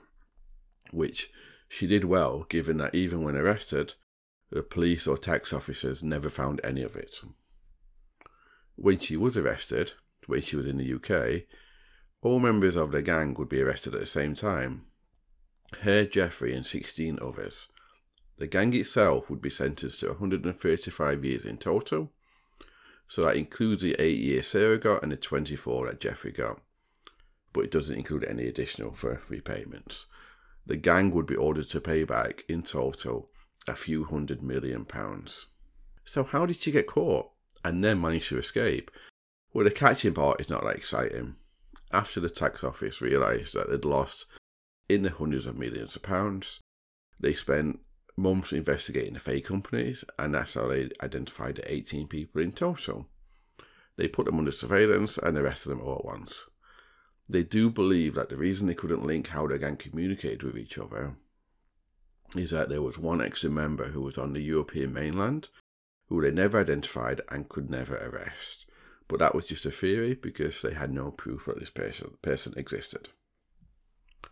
which 0.91 1.29
she 1.69 1.85
did 1.85 2.03
well, 2.05 2.45
given 2.49 2.77
that 2.77 2.95
even 2.95 3.21
when 3.21 3.35
arrested, 3.35 3.93
the 4.51 4.61
police 4.61 5.07
or 5.07 5.17
tax 5.17 5.53
officers 5.53 6.03
never 6.03 6.29
found 6.29 6.59
any 6.63 6.83
of 6.83 6.95
it. 6.95 7.15
When 8.75 8.99
she 8.99 9.15
was 9.15 9.37
arrested, 9.37 9.93
when 10.27 10.41
she 10.41 10.55
was 10.55 10.67
in 10.67 10.77
the 10.77 10.93
UK, 10.93 11.43
all 12.21 12.39
members 12.39 12.75
of 12.75 12.91
the 12.91 13.01
gang 13.01 13.33
would 13.35 13.49
be 13.49 13.61
arrested 13.61 13.95
at 13.95 14.01
the 14.01 14.05
same 14.05 14.35
time. 14.35 14.85
Her, 15.81 16.05
Jeffrey, 16.05 16.53
and 16.53 16.65
16 16.65 17.17
others. 17.21 17.69
The 18.37 18.47
gang 18.47 18.75
itself 18.75 19.29
would 19.29 19.41
be 19.41 19.49
sentenced 19.49 20.01
to 20.01 20.07
135 20.09 21.23
years 21.25 21.45
in 21.45 21.57
total, 21.57 22.11
so 23.07 23.23
that 23.23 23.37
includes 23.37 23.81
the 23.81 23.95
8 24.01 24.17
years 24.17 24.47
Sarah 24.47 24.77
got 24.77 25.03
and 25.03 25.11
the 25.11 25.17
24 25.17 25.87
that 25.87 26.01
Jeffrey 26.01 26.31
got, 26.31 26.59
but 27.53 27.65
it 27.65 27.71
doesn't 27.71 27.97
include 27.97 28.25
any 28.25 28.47
additional 28.47 28.93
for 28.93 29.21
repayments. 29.29 30.07
The 30.65 30.77
gang 30.77 31.11
would 31.11 31.25
be 31.25 31.35
ordered 31.35 31.67
to 31.67 31.81
pay 31.81 32.03
back, 32.03 32.43
in 32.47 32.63
total, 32.63 33.30
a 33.67 33.75
few 33.75 34.05
hundred 34.05 34.41
million 34.41 34.85
pounds. 34.85 35.47
So, 36.05 36.23
how 36.23 36.45
did 36.45 36.61
she 36.61 36.71
get 36.71 36.87
caught 36.87 37.29
and 37.63 37.83
then 37.83 38.01
manage 38.01 38.29
to 38.29 38.37
escape? 38.37 38.91
Well, 39.53 39.65
the 39.65 39.71
catching 39.71 40.13
part 40.13 40.41
is 40.41 40.49
not 40.49 40.63
that 40.63 40.75
exciting. 40.75 41.35
After 41.91 42.19
the 42.19 42.29
tax 42.29 42.63
office 42.63 43.01
realised 43.01 43.53
that 43.53 43.69
they'd 43.69 43.85
lost 43.85 44.25
in 44.87 45.03
the 45.03 45.09
hundreds 45.09 45.45
of 45.45 45.57
millions 45.57 45.95
of 45.95 46.01
pounds, 46.01 46.59
they 47.19 47.33
spent 47.33 47.79
months 48.17 48.51
investigating 48.51 49.13
the 49.13 49.19
fake 49.19 49.45
companies, 49.45 50.03
and 50.17 50.33
that's 50.33 50.55
how 50.55 50.67
they 50.67 50.89
identified 51.01 51.57
the 51.57 51.71
18 51.71 52.07
people 52.07 52.41
in 52.41 52.51
total. 52.51 53.07
They 53.97 54.07
put 54.07 54.25
them 54.25 54.39
under 54.39 54.51
surveillance 54.51 55.17
and 55.17 55.37
arrested 55.37 55.69
them 55.69 55.81
all 55.81 55.97
at 55.97 56.05
once. 56.05 56.45
They 57.29 57.43
do 57.43 57.69
believe 57.69 58.15
that 58.15 58.29
the 58.29 58.37
reason 58.37 58.67
they 58.67 58.73
couldn't 58.73 59.05
link 59.05 59.27
how 59.27 59.47
the 59.47 59.59
gang 59.59 59.77
communicated 59.77 60.43
with 60.43 60.57
each 60.57 60.77
other 60.77 61.15
is 62.35 62.51
that 62.51 62.69
there 62.69 62.81
was 62.81 62.97
one 62.97 63.21
extra 63.21 63.49
member 63.49 63.89
who 63.89 64.01
was 64.01 64.17
on 64.17 64.33
the 64.33 64.41
European 64.41 64.93
mainland 64.93 65.49
who 66.07 66.21
they 66.21 66.31
never 66.31 66.59
identified 66.59 67.21
and 67.29 67.49
could 67.49 67.69
never 67.69 67.95
arrest. 67.97 68.65
But 69.07 69.19
that 69.19 69.35
was 69.35 69.47
just 69.47 69.65
a 69.65 69.71
theory 69.71 70.13
because 70.13 70.61
they 70.61 70.73
had 70.73 70.91
no 70.91 71.11
proof 71.11 71.45
that 71.45 71.59
this 71.59 71.69
person, 71.69 72.17
person 72.21 72.53
existed. 72.57 73.09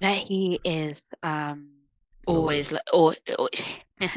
that 0.01 0.17
he 0.17 0.59
is 0.63 1.01
um 1.23 1.69
Always. 2.25 2.71
lo- 2.71 2.79
or, 2.93 3.15
or 3.39 3.49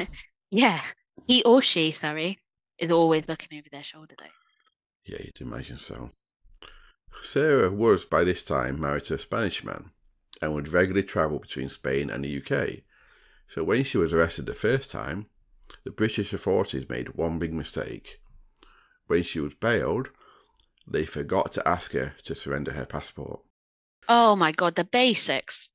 yeah 0.51 0.81
he 1.25 1.43
or 1.43 1.61
she 1.61 1.95
sorry 1.99 2.37
is 2.77 2.91
always 2.91 3.23
looking 3.27 3.57
over 3.57 3.67
their 3.71 3.83
shoulder 3.83 4.15
though 4.19 4.25
Yeah, 5.05 5.19
you'd 5.23 5.41
imagine 5.41 5.77
so. 5.77 6.11
Sarah 7.21 7.71
was 7.71 8.05
by 8.05 8.23
this 8.23 8.43
time 8.43 8.79
married 8.79 9.05
to 9.05 9.15
a 9.15 9.19
Spanish 9.19 9.63
man 9.63 9.91
and 10.41 10.53
would 10.53 10.67
regularly 10.67 11.05
travel 11.07 11.39
between 11.39 11.69
Spain 11.69 12.09
and 12.09 12.23
the 12.23 12.37
UK. 12.37 12.83
So 13.53 13.63
when 13.63 13.83
she 13.83 13.99
was 13.99 14.11
arrested 14.11 14.47
the 14.47 14.55
first 14.55 14.89
time, 14.89 15.27
the 15.83 15.91
British 15.91 16.33
authorities 16.33 16.89
made 16.89 17.09
one 17.09 17.37
big 17.37 17.53
mistake. 17.53 18.19
When 19.05 19.21
she 19.21 19.39
was 19.39 19.53
bailed, 19.53 20.09
they 20.87 21.05
forgot 21.05 21.51
to 21.51 21.67
ask 21.67 21.91
her 21.91 22.15
to 22.23 22.33
surrender 22.33 22.71
her 22.71 22.87
passport. 22.87 23.41
oh 24.09 24.35
my 24.35 24.51
god 24.51 24.73
the 24.73 24.83
basics 24.83 25.69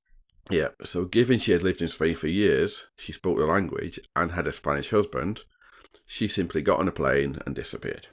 Yeah, 0.50 0.70
so 0.82 1.04
given 1.04 1.38
she 1.38 1.52
had 1.52 1.62
lived 1.62 1.80
in 1.80 1.88
Spain 1.88 2.16
for 2.16 2.26
years, 2.26 2.88
she 2.96 3.12
spoke 3.12 3.38
the 3.38 3.46
language 3.46 4.00
and 4.16 4.32
had 4.32 4.48
a 4.48 4.52
Spanish 4.52 4.90
husband, 4.90 5.42
she 6.04 6.26
simply 6.26 6.62
got 6.62 6.80
on 6.80 6.88
a 6.88 6.92
plane 6.92 7.38
and 7.46 7.54
disappeared. 7.54 8.08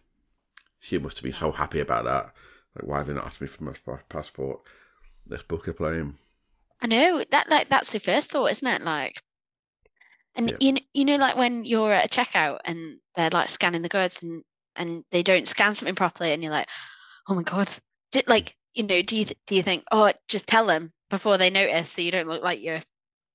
She 0.80 1.00
must 1.00 1.18
have 1.18 1.24
been 1.24 1.34
so 1.34 1.52
happy 1.52 1.80
about 1.80 2.06
that. 2.06 2.36
Like, 2.76 2.86
why 2.88 2.98
have 3.00 3.08
they 3.08 3.14
not 3.14 3.26
asked 3.26 3.42
me 3.42 3.48
for 3.48 3.64
my 3.64 3.74
passport? 4.10 4.60
Let's 5.28 5.44
book 5.44 5.68
a 5.68 5.74
plane. 5.74 6.20
I 6.82 6.88
know 6.88 7.24
that 7.32 7.50
like 7.50 7.70
that's 7.70 7.92
the 7.92 8.00
first 8.00 8.32
thought, 8.32 8.52
isn't 8.52 8.68
it? 8.68 8.84
Like, 8.84 9.18
and 10.36 10.50
Yeah. 10.52 10.58
you 10.60 10.74
know, 10.74 10.82
you 10.94 11.06
know, 11.06 11.18
like 11.18 11.38
when 11.38 11.66
you're 11.66 11.92
at 11.92 12.06
a 12.06 12.10
checkout 12.10 12.60
and 12.66 13.00
they're 13.16 13.30
like 13.32 13.50
scanning 13.50 13.82
the 13.82 13.90
goods 13.90 14.22
and 14.22 14.44
and 14.76 15.04
they 15.12 15.24
don't 15.24 15.48
scan 15.48 15.74
something 15.74 15.96
properly, 15.96 16.32
and 16.32 16.44
you're 16.44 16.52
like, 16.52 16.68
oh 17.28 17.36
my 17.36 17.44
god, 17.44 17.74
Did, 18.12 18.28
like 18.28 18.56
you 18.74 18.84
know, 18.84 19.02
do 19.02 19.16
you 19.16 19.26
do 19.26 19.56
you 19.56 19.64
think, 19.64 19.84
oh, 19.92 20.12
just 20.28 20.48
tell 20.48 20.66
them 20.66 20.92
before 21.10 21.38
they 21.38 21.50
notice 21.50 21.90
so 21.96 22.02
you 22.02 22.12
don't 22.12 22.28
look 22.28 22.44
like 22.44 22.62
you're, 22.62 22.82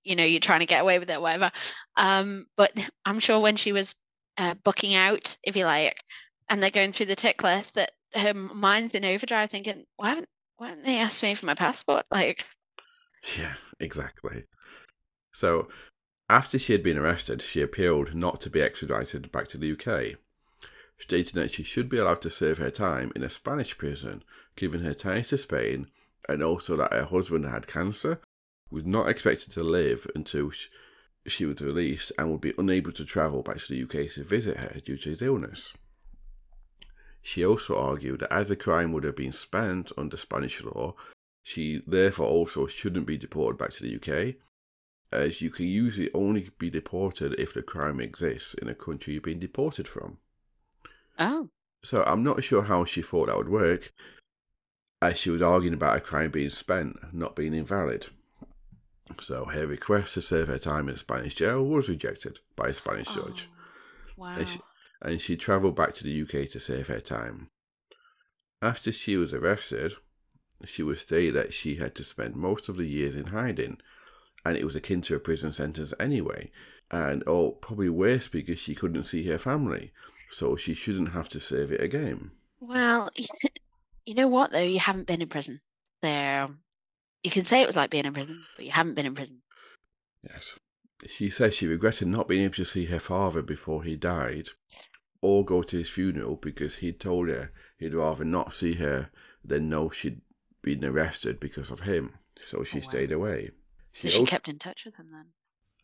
you 0.05 0.17
know, 0.17 0.25
you're 0.25 0.41
trying 0.41 0.61
to 0.61 0.67
get 0.67 0.83
away 0.83 0.99
with 0.99 1.11
it, 1.11 1.17
or 1.17 1.21
whatever. 1.21 1.51
Um, 1.97 2.47
but 2.57 2.73
I'm 3.05 3.21
sure 3.21 3.41
when 3.41 3.57
she 3.57 3.73
was 3.73 3.95
uh, 4.37 4.55
booking 4.65 4.95
out, 4.95 5.37
if 5.43 5.57
you 5.57 5.65
like, 5.65 6.03
and 6.49 6.63
they're 6.63 6.71
going 6.71 6.93
through 6.93 7.07
the 7.07 7.17
tick 7.17 7.43
list, 7.43 7.71
that 7.75 7.93
her 8.15 8.35
mind's 8.35 8.95
in 8.95 9.05
overdrive, 9.05 9.51
thinking, 9.51 9.85
why 9.97 10.11
haven't 10.11 10.29
why 10.57 10.69
haven't 10.69 10.85
they 10.85 10.99
asked 10.99 11.23
me 11.23 11.35
for 11.35 11.47
my 11.47 11.55
passport? 11.55 12.05
Like. 12.11 12.45
Yeah, 13.39 13.55
exactly. 13.79 14.45
So, 15.33 15.69
after 16.31 16.61
she 16.61 16.73
had 16.73 16.83
been 16.85 16.97
arrested, 16.97 17.43
she 17.43 17.61
appealed 17.61 18.15
not 18.15 18.41
to 18.41 18.49
be 18.49 18.63
extradited 18.63 19.33
back 19.33 19.49
to 19.49 19.59
the 19.59 19.73
UK, 19.73 20.17
stating 20.97 21.41
that 21.41 21.51
she 21.51 21.65
should 21.65 21.89
be 21.89 21.99
allowed 21.99 22.23
to 22.23 22.31
serve 22.31 22.59
her 22.59 22.71
time 22.71 23.11
in 23.17 23.25
a 23.25 23.29
Spanish 23.31 23.77
prison, 23.77 24.23
given 24.55 24.85
her 24.85 24.95
ties 24.95 25.31
to 25.31 25.39
Spain, 25.39 25.89
and 26.29 26.41
also 26.41 26.77
that 26.77 26.93
her 26.93 27.05
husband 27.05 27.45
had 27.47 27.67
cancer, 27.67 28.21
was 28.71 28.87
not 28.87 29.09
expected 29.09 29.51
to 29.51 29.65
live 29.65 30.07
until 30.15 30.53
she 31.27 31.45
was 31.45 31.61
released, 31.61 32.13
and 32.17 32.31
would 32.31 32.41
be 32.41 32.55
unable 32.57 32.93
to 32.93 33.05
travel 33.05 33.43
back 33.43 33.59
to 33.59 33.69
the 33.69 33.83
UK 33.83 34.09
to 34.13 34.23
visit 34.23 34.59
her 34.59 34.79
due 34.79 34.97
to 34.99 35.11
his 35.11 35.23
illness. 35.23 35.73
She 37.21 37.45
also 37.45 37.77
argued 37.77 38.21
that 38.21 38.33
as 38.33 38.47
the 38.47 38.57
crime 38.57 38.93
would 38.93 39.03
have 39.05 39.17
been 39.17 39.33
spent 39.33 39.91
under 39.99 40.17
Spanish 40.17 40.63
law, 40.63 40.95
she 41.43 41.83
therefore 41.87 42.27
also 42.27 42.69
shouldn't 42.69 43.07
be 43.07 43.19
deported 43.19 43.59
back 43.59 43.73
to 43.73 43.83
the 43.83 43.97
UK, 43.97 44.37
as 45.13 45.41
you 45.41 45.51
can 45.51 45.67
usually 45.67 46.11
only 46.15 46.51
be 46.59 46.71
deported 46.71 47.35
if 47.39 47.53
the 47.55 47.63
crime 47.63 48.01
exists 48.01 48.55
in 48.55 48.69
a 48.69 48.75
country 48.75 49.15
you've 49.15 49.23
been 49.25 49.39
deported 49.41 49.89
from. 49.89 50.19
Oh, 51.19 51.49
So 51.83 52.03
I'm 52.05 52.23
not 52.23 52.45
sure 52.45 52.63
how 52.63 52.85
she 52.85 53.03
thought 53.03 53.27
that 53.27 53.37
would 53.37 53.49
work. 53.49 53.93
as 55.03 55.17
she 55.19 55.31
was 55.31 55.41
arguing 55.43 55.75
about 55.75 55.97
a 55.97 56.01
crime 56.01 56.31
being 56.31 56.51
spent 56.51 56.97
not 57.13 57.35
being 57.35 57.55
invalid. 57.55 58.09
So 59.21 59.47
her 59.47 59.67
request 59.67 60.15
to 60.15 60.21
serve 60.21 60.49
her 60.49 60.59
time 60.59 60.89
in 60.89 60.95
a 60.95 60.99
Spanish 60.99 61.35
jail 61.35 61.65
was 61.65 61.89
rejected 61.89 62.39
by 62.55 62.69
a 62.69 62.75
Spanish 62.75 63.09
Oh, 63.11 63.15
judge, 63.29 63.49
wow. 64.17 64.37
and 64.37 64.49
she, 64.49 64.61
and 65.03 65.21
she 65.21 65.37
travelled 65.37 65.75
back 65.75 65.95
to 65.95 66.05
the 66.05 66.23
UK 66.23 66.49
to 66.51 66.61
serve 66.61 66.89
her 66.89 67.01
time. 67.01 67.49
After 68.63 68.93
she 68.93 69.17
was 69.17 69.33
arrested, 69.33 69.95
she 70.67 70.83
was 70.83 71.01
stated 71.01 71.35
that 71.35 71.55
she 71.55 71.77
had 71.77 71.95
to 71.97 72.05
spend 72.05 72.37
most 72.37 72.69
of 72.69 72.77
the 72.77 72.87
years 72.87 73.17
in 73.17 73.29
hiding, 73.29 73.79
and 74.45 74.57
it 74.57 74.65
was 74.65 74.77
akin 74.77 75.01
to 75.03 75.15
a 75.17 75.21
prison 75.21 75.53
sentence 75.53 75.93
anyway, 76.01 76.51
and 76.91 77.23
oh, 77.27 77.53
probably 77.53 77.89
worse 77.89 78.29
because 78.29 78.59
she 78.59 78.75
couldn't 78.75 79.05
see 79.05 79.25
her 79.27 79.39
family, 79.39 79.93
so 80.31 80.57
she 80.57 80.75
shouldn't 80.75 81.13
have 81.13 81.29
to 81.31 81.41
serve 81.41 81.73
it 81.73 81.81
again. 81.81 82.31
Well, 82.61 83.11
you 84.07 84.15
know 84.15 84.29
what 84.29 84.53
though? 84.53 84.59
You 84.61 84.79
haven't 84.81 85.07
been 85.07 85.23
in 85.23 85.29
prison. 85.29 85.59
So 86.03 86.51
you 87.23 87.31
can 87.31 87.45
say 87.45 87.63
it 87.63 87.67
was 87.67 87.77
like 87.77 87.91
being 87.91 88.07
in 88.07 88.13
prison, 88.15 88.43
but 88.57 88.65
you 88.65 88.73
haven't 88.73 88.95
been 88.95 89.07
in 89.07 89.15
prison. 89.15 89.43
Yes. 90.23 90.59
She 91.09 91.31
says 91.31 91.55
she 91.55 91.67
regretted 91.67 92.09
not 92.09 92.29
being 92.29 92.43
able 92.43 92.55
to 92.57 92.65
see 92.65 92.87
her 92.87 93.01
father 93.01 93.41
before 93.43 93.85
he 93.85 93.97
died 93.97 94.49
or 95.23 95.45
go 95.45 95.63
to 95.63 95.79
his 95.79 95.89
funeral 95.89 96.37
because 96.37 96.77
he'd 96.77 97.01
told 97.01 97.29
her 97.29 97.53
he'd 97.79 97.95
rather 97.95 98.25
not 98.25 98.55
see 98.55 98.75
her 98.75 99.11
than 99.45 99.69
know 99.71 99.89
she'd 99.89 100.21
been 100.63 100.85
arrested 100.85 101.41
because 101.41 101.71
of 101.71 101.81
him. 101.81 102.15
So 102.45 102.65
she 102.65 102.79
Oh, 102.79 102.81
wow. 102.83 102.89
stayed 102.89 103.13
away. 103.13 103.51
So 103.93 104.09
she 104.09 104.19
also- 104.21 104.31
kept 104.31 104.49
in 104.49 104.59
touch 104.59 104.85
with 104.85 104.97
him 104.97 105.09
then. 105.13 105.27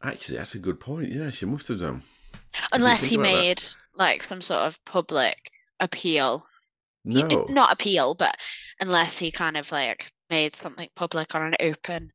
Actually, 0.03 0.39
that's 0.39 0.55
a 0.55 0.59
good 0.59 0.79
point. 0.79 1.11
Yeah, 1.13 1.31
she 1.31 1.47
must 1.47 1.69
have 1.69 1.81
done. 1.81 2.03
Unless 2.73 3.05
he 3.05 3.17
about 3.17 3.25
that. 3.25 3.33
made 3.33 3.63
like 3.95 4.25
some 4.29 4.41
sort 4.41 4.61
of 4.61 4.83
public 4.85 5.51
appeal. 5.81 6.47
No. 7.05 7.47
Not 7.49 7.73
appeal, 7.73 8.15
but 8.15 8.37
unless 8.81 9.19
he 9.19 9.31
kind 9.31 9.57
of 9.57 9.71
like 9.73 10.11
made 10.29 10.57
something 10.63 10.89
public 10.97 11.35
on 11.35 11.43
an 11.43 11.55
open 11.61 12.13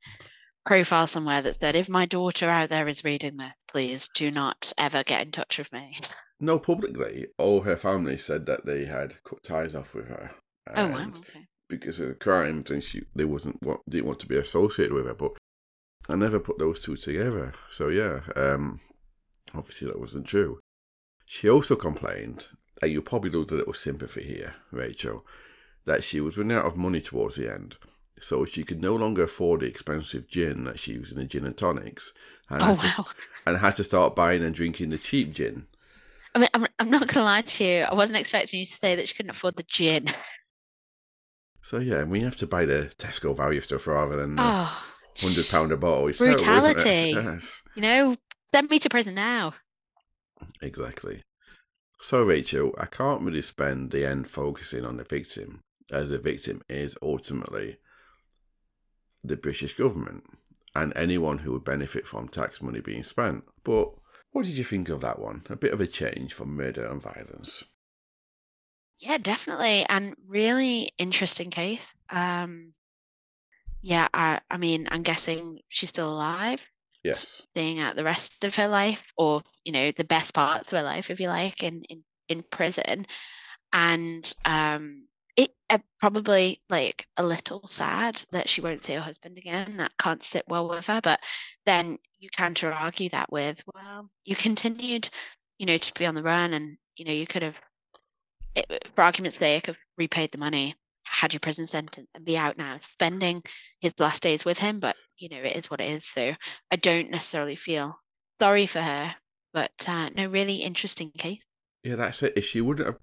profile 0.65 1.07
somewhere 1.07 1.41
that 1.41 1.59
said, 1.59 1.75
if 1.75 1.89
my 1.89 2.05
daughter 2.05 2.49
out 2.49 2.69
there 2.69 2.87
is 2.87 3.03
reading 3.03 3.37
this, 3.37 3.53
please 3.67 4.09
do 4.13 4.29
not 4.31 4.71
ever 4.77 5.03
get 5.03 5.21
in 5.21 5.31
touch 5.31 5.57
with 5.57 5.71
me. 5.73 5.97
No, 6.39 6.59
publicly, 6.59 7.27
all 7.37 7.61
her 7.61 7.77
family 7.77 8.17
said 8.17 8.45
that 8.47 8.65
they 8.65 8.85
had 8.85 9.13
cut 9.23 9.43
ties 9.43 9.75
off 9.75 9.93
with 9.93 10.07
her. 10.07 10.31
Oh, 10.75 10.87
wow. 10.87 11.07
Okay. 11.07 11.47
Because 11.69 11.99
of 11.99 12.09
the 12.09 12.15
crimes, 12.15 12.69
and 12.69 12.83
she 12.83 13.03
they 13.15 13.25
wasn't 13.25 13.61
wa- 13.63 13.77
didn't 13.89 14.07
want 14.07 14.19
to 14.19 14.27
be 14.27 14.37
associated 14.37 14.93
with 14.93 15.05
her. 15.05 15.13
But 15.13 15.31
I 16.09 16.15
never 16.15 16.39
put 16.39 16.57
those 16.59 16.81
two 16.81 16.97
together. 16.97 17.53
So 17.69 17.89
yeah, 17.89 18.21
um, 18.35 18.79
obviously 19.53 19.87
that 19.87 19.99
wasn't 19.99 20.27
true. 20.27 20.59
She 21.25 21.49
also 21.49 21.75
complained, 21.75 22.47
and 22.81 22.91
you'll 22.91 23.03
probably 23.03 23.29
lose 23.29 23.51
a 23.51 23.55
little 23.55 23.73
sympathy 23.73 24.23
here, 24.23 24.55
Rachel, 24.71 25.25
that 25.85 26.03
she 26.03 26.19
was 26.19 26.37
running 26.37 26.57
out 26.57 26.65
of 26.65 26.75
money 26.75 27.01
towards 27.01 27.35
the 27.35 27.51
end. 27.51 27.77
So 28.19 28.45
she 28.45 28.63
could 28.63 28.81
no 28.81 28.95
longer 28.95 29.23
afford 29.23 29.61
the 29.61 29.65
expensive 29.67 30.27
gin 30.27 30.65
that 30.65 30.79
she 30.79 30.91
used 30.93 31.11
in 31.11 31.17
the 31.17 31.25
gin 31.25 31.45
and 31.45 31.57
tonics, 31.57 32.13
and, 32.49 32.61
Oh, 32.61 32.75
had, 32.75 32.79
to, 32.95 33.01
wow. 33.01 33.07
and 33.47 33.57
had 33.57 33.75
to 33.77 33.83
start 33.83 34.15
buying 34.15 34.43
and 34.43 34.53
drinking 34.53 34.89
the 34.89 34.97
cheap 34.97 35.33
gin. 35.33 35.65
I 36.35 36.39
mean, 36.39 36.49
I'm, 36.53 36.65
I'm 36.79 36.89
not 36.89 36.99
going 36.99 37.09
to 37.09 37.23
lie 37.23 37.41
to 37.41 37.63
you. 37.63 37.81
I 37.83 37.93
wasn't 37.93 38.17
expecting 38.17 38.61
you 38.61 38.65
to 38.67 38.73
say 38.81 38.95
that 38.95 39.07
she 39.07 39.15
couldn't 39.15 39.35
afford 39.35 39.55
the 39.55 39.63
gin. 39.63 40.07
So 41.63 41.77
yeah, 41.79 42.03
we 42.03 42.21
have 42.21 42.35
to 42.37 42.47
buy 42.47 42.65
the 42.65 42.91
Tesco 42.97 43.35
value 43.35 43.61
stuff 43.61 43.87
rather 43.87 44.15
than 44.15 44.35
Oh, 44.39 44.85
hundred 45.19 45.47
pound 45.49 45.71
a 45.71 45.77
bottle. 45.77 46.07
It's 46.07 46.17
terrible? 46.17 46.43
Brutality. 46.43 47.11
Yes, 47.15 47.61
you 47.75 47.81
know, 47.81 48.15
send 48.53 48.69
me 48.69 48.79
to 48.79 48.89
prison 48.89 49.15
now. 49.15 49.53
exactly. 50.61 51.23
So 52.01 52.23
Rachel, 52.23 52.73
I 52.79 52.87
can't 52.87 53.21
really 53.21 53.43
spend 53.43 53.91
the 53.91 54.07
end 54.07 54.27
focusing 54.27 54.85
on 54.85 54.97
the 54.97 55.03
victim, 55.03 55.61
as 55.91 56.09
the 56.09 56.17
victim 56.17 56.63
is 56.67 56.97
ultimately 57.01 57.77
the 59.23 59.37
British 59.37 59.77
government 59.77 60.23
and 60.73 60.93
anyone 60.95 61.39
who 61.39 61.51
would 61.51 61.63
benefit 61.63 62.07
from 62.07 62.27
tax 62.27 62.61
money 62.61 62.79
being 62.79 63.03
spent. 63.03 63.43
But 63.63 63.89
what 64.31 64.45
did 64.45 64.57
you 64.57 64.63
think 64.63 64.89
of 64.89 65.01
that 65.01 65.19
one? 65.19 65.43
A 65.49 65.55
bit 65.55 65.73
of 65.73 65.81
a 65.81 65.87
change 65.87 66.33
from 66.33 66.55
murder 66.55 66.87
and 66.87 67.01
violence. 67.01 67.63
Yeah, 68.99 69.17
definitely, 69.17 69.85
and 69.89 70.15
really 70.27 70.89
interesting 70.97 71.49
case. 71.49 71.83
Um, 72.09 72.71
yeah, 73.81 74.07
I, 74.13 74.39
I 74.49 74.57
mean, 74.57 74.87
I'm 74.91 75.03
guessing 75.03 75.59
she's 75.69 75.89
still 75.89 76.11
alive, 76.11 76.61
Yes. 77.03 77.41
staying 77.55 77.79
out 77.79 77.95
the 77.95 78.03
rest 78.03 78.43
of 78.43 78.55
her 78.55 78.67
life, 78.67 78.99
or 79.17 79.41
you 79.63 79.71
know, 79.71 79.91
the 79.91 80.03
best 80.03 80.33
parts 80.33 80.67
of 80.67 80.77
her 80.77 80.83
life, 80.83 81.09
if 81.09 81.19
you 81.19 81.27
like, 81.27 81.63
in 81.63 81.83
in 81.89 82.03
in 82.29 82.43
prison, 82.43 83.05
and 83.73 84.33
um, 84.45 85.07
it 85.37 85.51
uh, 85.69 85.79
probably 85.99 86.61
like 86.69 87.07
a 87.17 87.23
little 87.23 87.67
sad 87.67 88.23
that 88.31 88.49
she 88.49 88.61
won't 88.61 88.85
see 88.85 88.93
her 88.93 89.01
husband 89.01 89.37
again. 89.37 89.77
That 89.77 89.93
can't 89.99 90.23
sit 90.23 90.45
well 90.47 90.69
with 90.69 90.87
her, 90.87 91.01
but 91.01 91.21
then 91.65 91.97
you 92.19 92.29
counter 92.29 92.71
argue 92.71 93.09
that 93.09 93.31
with, 93.31 93.63
well, 93.73 94.09
you 94.25 94.35
continued, 94.35 95.09
you 95.57 95.65
know, 95.65 95.77
to 95.77 95.93
be 95.93 96.05
on 96.05 96.15
the 96.15 96.23
run, 96.23 96.53
and 96.53 96.77
you 96.95 97.05
know, 97.05 97.13
you 97.13 97.27
could 97.27 97.43
have 97.43 97.55
it, 98.55 98.89
for 98.95 99.01
argument's 99.03 99.39
sake, 99.39 99.67
have 99.67 99.77
repaid 99.97 100.31
the 100.31 100.37
money, 100.37 100.75
had 101.11 101.33
your 101.33 101.39
prison 101.39 101.67
sentence, 101.67 102.09
and 102.15 102.25
be 102.25 102.37
out 102.37 102.57
now, 102.57 102.79
spending 102.81 103.43
his 103.79 103.93
last 103.99 104.23
days 104.23 104.45
with 104.45 104.57
him. 104.57 104.79
But 104.79 104.95
you 105.17 105.29
know, 105.29 105.37
it 105.37 105.55
is 105.55 105.69
what 105.69 105.81
it 105.81 105.89
is. 105.89 106.03
So 106.15 106.33
I 106.71 106.75
don't 106.77 107.11
necessarily 107.11 107.55
feel 107.55 107.99
sorry 108.41 108.65
for 108.65 108.81
her, 108.81 109.15
but 109.53 109.71
uh, 109.87 110.09
no, 110.09 110.27
really 110.27 110.55
interesting 110.55 111.11
case. 111.11 111.43
Yeah, 111.83 111.95
that's 111.95 112.23
it. 112.23 112.33
If 112.35 112.45
she 112.45 112.61
wouldn't 112.61 112.87
have 112.87 112.97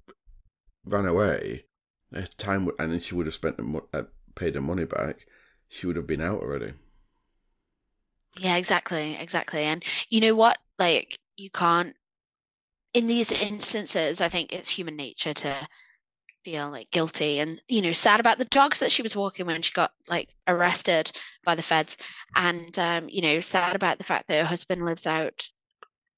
run 0.85 1.07
away, 1.07 1.65
as 2.13 2.31
time 2.31 2.65
would, 2.65 2.75
and 2.79 2.93
then 2.93 3.01
she 3.01 3.15
would 3.15 3.27
have 3.27 3.35
spent 3.35 3.57
the 3.57 3.63
mo- 3.63 3.89
uh, 3.93 4.05
paid 4.35 4.55
the 4.55 4.61
money 4.61 4.85
back, 4.85 5.27
she 5.69 5.87
would 5.87 5.97
have 5.97 6.07
been 6.07 6.21
out 6.21 6.41
already. 6.41 6.73
Yeah, 8.39 8.57
exactly, 8.57 9.17
exactly. 9.17 9.65
And 9.65 9.85
you 10.09 10.21
know 10.21 10.35
what? 10.35 10.59
Like, 10.79 11.19
you 11.37 11.51
can't. 11.51 11.95
In 12.95 13.07
these 13.07 13.31
instances, 13.33 14.21
I 14.21 14.29
think 14.29 14.53
it's 14.53 14.71
human 14.71 14.97
nature 14.97 15.35
to 15.35 15.69
feel 16.51 16.71
like 16.71 16.91
guilty 16.91 17.41
and 17.41 17.61
you 17.69 17.83
know 17.83 17.93
sad 17.93 18.21
about 18.21 18.39
the 18.39 18.45
dogs 18.47 18.81
that 18.81 18.91
she 18.91 19.03
was 19.03 19.15
walking 19.15 19.45
when 19.45 19.61
she 19.61 19.73
got 19.73 19.93
like 20.09 20.31
arrested 20.47 21.11
by 21.45 21.55
the 21.55 21.63
feds 21.63 21.95
and 22.37 22.79
um 22.79 23.07
you 23.11 23.21
know 23.21 23.39
sad 23.41 23.77
about 23.77 23.99
the 23.99 24.05
fact 24.05 24.27
that 24.29 24.41
her 24.41 24.47
husband 24.47 24.83
lives 24.83 25.07
out 25.07 25.47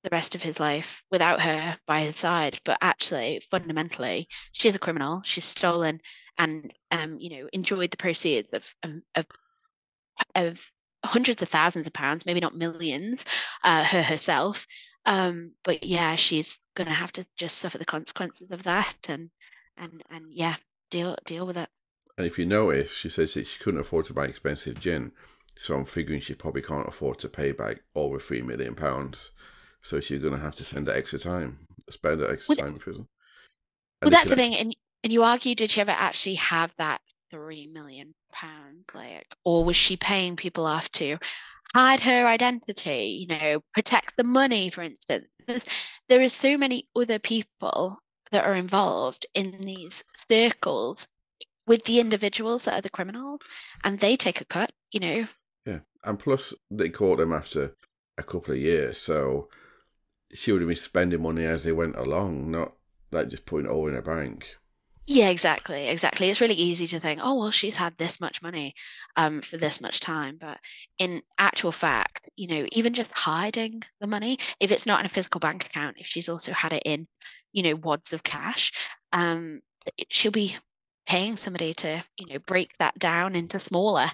the 0.05 0.11
rest 0.13 0.37
of 0.37 0.43
his 0.43 0.61
life 0.61 1.03
without 1.11 1.41
her 1.43 1.77
by 1.87 2.01
his 2.01 2.17
side. 2.17 2.59
But 2.65 2.79
actually 2.81 3.43
fundamentally 3.51 4.29
she's 4.53 4.75
a 4.75 4.79
criminal 4.79 5.21
she's 5.25 5.45
stolen 5.57 6.01
and 6.39 6.73
um 6.93 7.17
you 7.19 7.31
know 7.37 7.49
enjoyed 7.53 7.91
the 7.91 7.97
proceeds 7.97 8.49
of 8.53 8.69
of, 9.17 9.27
of 10.37 10.67
hundreds 11.05 11.43
of 11.43 11.49
thousands 11.49 11.89
of 11.89 11.93
pounds 11.93 12.25
maybe 12.25 12.41
not 12.41 12.57
millions 12.57 13.19
uh 13.65 13.83
her 13.83 14.03
herself. 14.03 14.65
Um 15.07 15.55
but 15.65 15.83
yeah 15.83 16.15
she's 16.15 16.57
gonna 16.77 16.91
have 16.91 17.11
to 17.15 17.27
just 17.37 17.59
suffer 17.59 17.79
the 17.79 17.85
consequences 17.85 18.53
of 18.53 18.63
that 18.63 18.97
and 19.09 19.31
and 19.81 20.05
and 20.11 20.27
yeah 20.33 20.57
deal 20.91 21.17
deal 21.27 21.47
with 21.47 21.57
it 21.57 21.71
And 22.17 22.27
if 22.27 22.39
you 22.39 22.47
notice, 22.47 22.93
she 22.93 23.09
says 23.09 23.35
that 23.35 23.47
she 23.49 23.59
couldn't 23.59 23.81
afford 23.81 24.07
to 24.07 24.15
buy 24.15 24.27
expensive 24.27 24.79
gin, 24.81 25.13
so 25.57 25.75
I'm 25.77 25.85
figuring 25.85 26.21
she 26.21 26.35
probably 26.35 26.63
can't 26.63 26.87
afford 26.89 27.19
to 27.21 27.29
pay 27.29 27.53
back 27.53 27.83
over 27.97 28.19
three 28.21 28.43
million 28.43 28.75
pounds. 28.77 29.33
So 29.83 30.01
she's 30.01 30.21
going 30.21 30.35
to 30.35 30.41
have 30.41 30.55
to 30.57 30.65
spend 30.65 30.87
that 30.89 30.97
extra 30.97 31.19
time, 31.19 31.67
spend 31.89 32.21
that 32.21 32.31
extra 32.31 32.55
Well, 32.55 32.57
time 32.57 32.75
in 32.75 32.79
prison. 32.79 33.09
well 34.05 34.11
And 34.11 34.15
if 34.15 34.19
that's 34.19 34.31
the 34.31 34.37
thing 34.37 34.55
and 34.57 34.75
and 35.03 35.13
you 35.13 35.23
argue 35.23 35.55
did 35.55 35.71
she 35.71 35.81
ever 35.81 35.91
actually 35.93 36.35
have 36.37 36.73
that 36.79 37.01
three 37.31 37.67
million 37.67 38.15
pounds 38.33 38.87
like 38.95 39.27
or 39.45 39.65
was 39.65 39.77
she 39.77 39.97
paying 39.97 40.37
people 40.37 40.67
off 40.67 40.91
to 40.93 41.19
hide 41.75 42.01
her 42.01 42.27
identity 42.27 43.21
you 43.21 43.27
know 43.29 43.61
protect 43.75 44.17
the 44.17 44.25
money 44.25 44.71
for 44.71 44.83
instance 44.83 45.29
there 46.09 46.21
is 46.21 46.33
so 46.33 46.59
many 46.59 46.89
other 46.97 47.19
people 47.19 47.99
that 48.33 48.45
are 48.45 48.55
involved 48.55 49.27
in 49.35 49.51
these 49.53 50.05
circles 50.29 51.07
with 51.67 51.85
the 51.85 52.01
individuals 52.01 52.65
that 52.65 52.75
are 52.75 52.83
the 52.83 52.91
criminals 52.91 53.41
and 53.85 53.99
they 54.01 54.17
take 54.17 54.41
a 54.41 54.45
cut 54.47 54.73
you 54.93 55.01
know 55.01 55.27
Yeah, 55.65 55.81
and 56.05 56.19
plus 56.19 56.53
they 56.71 56.91
caught 56.91 57.19
them 57.19 57.33
after 57.33 57.75
a 58.19 58.23
couple 58.23 58.53
of 58.53 58.61
years, 58.61 58.99
so 59.01 59.49
she 60.33 60.53
would 60.53 60.63
have 60.63 60.69
been 60.69 60.77
spending 60.77 61.23
money 61.23 61.45
as 61.45 61.65
they 61.65 61.73
went 61.73 61.97
along, 61.97 62.51
not 62.51 62.75
like 63.13 63.29
just 63.29 63.47
putting 63.47 63.67
it 63.67 63.73
all 63.73 63.89
in 63.89 63.97
a 63.97 64.03
bank. 64.03 64.57
Yeah, 65.07 65.31
exactly, 65.31 65.89
exactly. 65.89 66.31
It's 66.31 66.41
really 66.41 66.55
easy 66.55 66.87
to 66.89 67.01
think, 67.01 67.21
oh, 67.23 67.35
well, 67.41 67.51
she's 67.51 67.75
had 67.75 67.97
this 67.97 68.21
much 68.21 68.43
money 68.43 68.75
um, 69.17 69.41
for 69.43 69.57
this 69.57 69.81
much 69.81 69.99
time. 69.99 70.39
But 70.41 70.59
in 70.99 71.23
actual 71.37 71.73
fact, 71.73 72.29
you 72.37 72.47
know, 72.47 72.67
even 72.73 72.95
just 72.95 73.11
hiding 73.13 73.83
the 74.01 74.07
money, 74.07 74.39
if 74.61 74.71
it's 74.71 74.87
not 74.87 75.01
in 75.01 75.07
a 75.07 75.09
physical 75.09 75.41
bank 75.41 75.67
account, 75.67 75.97
if 75.99 76.07
she's 76.07 76.29
also 76.29 76.53
had 76.53 76.73
it 76.73 76.83
in, 76.85 77.09
you 77.53 77.63
know, 77.63 77.77
wads 77.77 78.13
of 78.13 78.23
cash, 78.23 78.73
um, 79.13 79.61
she'll 80.09 80.33
be 80.33 80.57
paying 81.07 81.37
somebody 81.37 81.75
to, 81.75 82.03
you 82.19 82.27
know, 82.27 82.39
break 82.41 82.77
that 82.79 82.99
down 82.99 83.35
into 83.35 83.59
smaller 83.61 84.07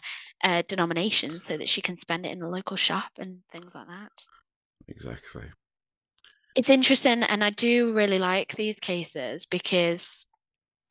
uh, 0.43 0.63
denominations 0.69 1.41
so 1.49 1.57
that 1.57 1.69
she 1.69 1.83
can 1.83 1.99
spend 2.01 2.25
it 2.25 2.33
in 2.33 2.39
the 2.39 2.49
local 2.49 2.77
shop 2.77 3.11
and 3.19 3.41
things 3.53 3.71
like 3.75 3.87
that. 3.87 4.13
Exactly. 4.89 5.45
It's 6.55 6.71
interesting, 6.71 7.23
and 7.23 7.45
I 7.45 7.51
do 7.51 7.93
really 7.93 8.19
like 8.19 8.55
these 8.55 8.77
cases 8.81 9.45
because 9.45 10.07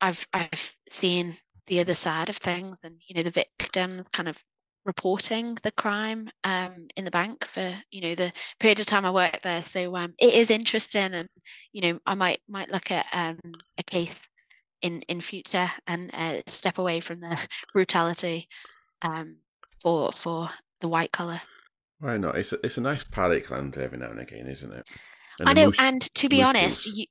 I've 0.00 0.26
I've 0.32 0.68
seen 1.00 1.34
the 1.66 1.80
other 1.80 1.96
side 1.96 2.28
of 2.28 2.36
things 2.36 2.76
and 2.84 3.00
you 3.08 3.16
know 3.16 3.22
the 3.22 3.30
victims 3.32 4.06
kind 4.12 4.28
of 4.28 4.38
reporting 4.86 5.58
the 5.62 5.72
crime 5.72 6.30
um, 6.44 6.86
in 6.96 7.04
the 7.04 7.10
bank 7.10 7.44
for 7.44 7.74
you 7.90 8.00
know 8.02 8.14
the 8.14 8.32
period 8.60 8.80
of 8.80 8.86
time 8.86 9.04
I 9.04 9.10
worked 9.10 9.42
there. 9.42 9.64
So 9.72 9.94
um, 9.96 10.14
it 10.18 10.34
is 10.34 10.50
interesting, 10.50 11.12
and 11.12 11.28
you 11.72 11.82
know 11.82 12.00
I 12.06 12.14
might 12.14 12.40
might 12.48 12.70
look 12.70 12.90
at 12.90 13.06
um, 13.12 13.38
a 13.78 13.82
case 13.82 14.10
in 14.82 15.02
in 15.02 15.20
future 15.20 15.70
and 15.86 16.10
uh, 16.14 16.40
step 16.46 16.78
away 16.78 17.00
from 17.00 17.20
the 17.20 17.38
brutality 17.72 18.48
um, 19.02 19.36
for 19.82 20.12
for 20.12 20.48
the 20.80 20.88
white 20.88 21.12
collar. 21.12 21.40
Why 21.98 22.16
not? 22.18 22.36
It's 22.36 22.52
a, 22.52 22.58
it's 22.64 22.76
a 22.76 22.82
nice 22.82 23.04
palate 23.04 23.46
cleanser 23.46 23.82
every 23.82 23.98
now 23.98 24.10
and 24.10 24.20
again, 24.20 24.46
isn't 24.46 24.72
it? 24.72 24.86
And 25.40 25.48
I 25.48 25.52
know, 25.54 25.66
moose- 25.66 25.80
and 25.80 26.02
to 26.16 26.28
be 26.28 26.42
honest, 26.42 26.86
you 26.86 27.06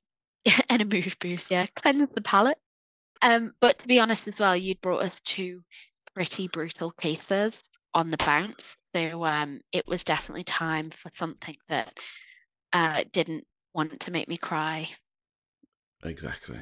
and 0.70 0.82
a 0.82 0.84
mood 0.84 1.14
boost, 1.20 1.50
yeah, 1.50 1.66
cleanse 1.76 2.08
the 2.14 2.22
palate. 2.22 2.58
Um, 3.22 3.54
but 3.60 3.78
to 3.78 3.86
be 3.88 3.98
honest 3.98 4.22
as 4.26 4.38
well, 4.38 4.56
you'd 4.56 4.80
brought 4.80 5.02
us 5.02 5.12
two 5.24 5.62
pretty 6.16 6.48
brutal 6.48 6.90
cases 6.92 7.58
on 7.92 8.10
the 8.10 8.16
bounce, 8.16 8.64
so 8.94 9.22
um, 9.24 9.60
it 9.70 9.86
was 9.86 10.02
definitely 10.02 10.44
time 10.44 10.90
for 11.02 11.12
something 11.18 11.56
that 11.68 12.00
uh, 12.72 13.04
didn't 13.12 13.44
want 13.74 14.00
to 14.00 14.10
make 14.10 14.26
me 14.26 14.38
cry. 14.38 14.88
Exactly. 16.02 16.60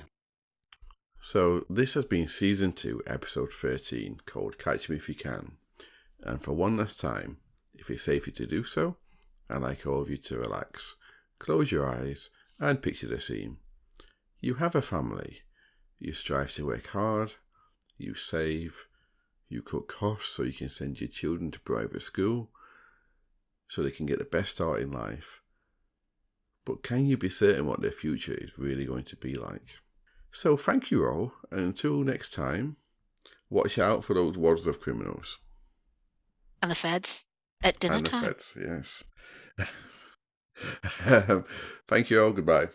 So 1.21 1.65
this 1.71 1.95
has 1.95 2.05
been 2.05 2.27
season 2.27 2.73
two, 2.73 3.01
episode 3.07 3.53
thirteen, 3.53 4.19
called 4.27 4.59
"Catch 4.59 4.89
Me 4.89 4.97
If 4.97 5.09
You 5.09 5.15
Can." 5.15 5.53
And 6.21 6.43
for 6.43 6.53
one 6.53 6.77
last 6.77 7.01
time, 7.01 7.39
if 7.75 7.89
it's 7.91 8.03
safe 8.03 8.25
for 8.25 8.31
you 8.31 8.35
to 8.37 8.47
do 8.47 8.65
so, 8.65 8.97
I'd 9.49 9.63
like 9.63 9.87
all 9.87 10.03
of 10.03 10.11
you 10.11 10.17
to 10.17 10.39
relax, 10.39 10.97
close 11.39 11.71
your 11.71 11.87
eyes, 11.87 12.31
and 12.61 12.83
picture 12.83 13.09
the 13.09 13.21
scene. 13.21 13.59
You 14.41 14.55
have 14.55 14.75
a 14.75 14.83
family. 14.83 15.39
You 16.01 16.13
strive 16.13 16.53
to 16.55 16.67
work 16.67 16.89
hard. 16.89 17.35
You 17.97 18.15
save. 18.15 18.75
You 19.55 19.63
cut 19.63 19.87
costs 19.87 20.35
so 20.35 20.43
you 20.43 20.53
can 20.53 20.69
send 20.69 21.01
your 21.01 21.09
children 21.09 21.53
to 21.53 21.61
private 21.61 22.03
school, 22.03 22.51
so 23.69 23.85
they 23.85 23.93
can 23.93 24.05
get 24.05 24.19
the 24.19 24.25
best 24.25 24.57
start 24.57 24.81
in 24.81 24.91
life. 24.91 25.43
But 26.65 26.83
can 26.83 27.07
you 27.07 27.17
be 27.17 27.29
certain 27.29 27.67
what 27.67 27.81
their 27.81 27.93
future 27.93 28.35
is 28.35 28.59
really 28.59 28.85
going 28.85 29.05
to 29.05 29.17
be 29.17 29.37
like? 29.37 29.79
So 30.33 30.57
thank 30.57 30.91
you 30.91 31.07
all, 31.07 31.35
and 31.53 31.61
until 31.61 31.99
next 31.99 32.33
time, 32.33 32.79
watch 33.49 33.79
out 33.79 34.05
for 34.05 34.15
those 34.15 34.37
wads 34.37 34.67
of 34.67 34.81
criminals. 34.81 35.39
And 36.61 36.69
the 36.73 36.75
feds 36.75 37.25
at 37.63 37.79
dinner 37.79 37.95
and 37.95 38.07
the 38.07 38.11
time. 38.11 38.25
feds, 38.25 38.59
yes. 38.61 39.05
Thank 41.87 42.11
you 42.11 42.25
all, 42.25 42.33
goodbye. 42.33 42.71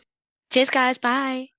Cheers, 0.49 0.69
guys. 0.69 0.97
Bye. 0.97 1.49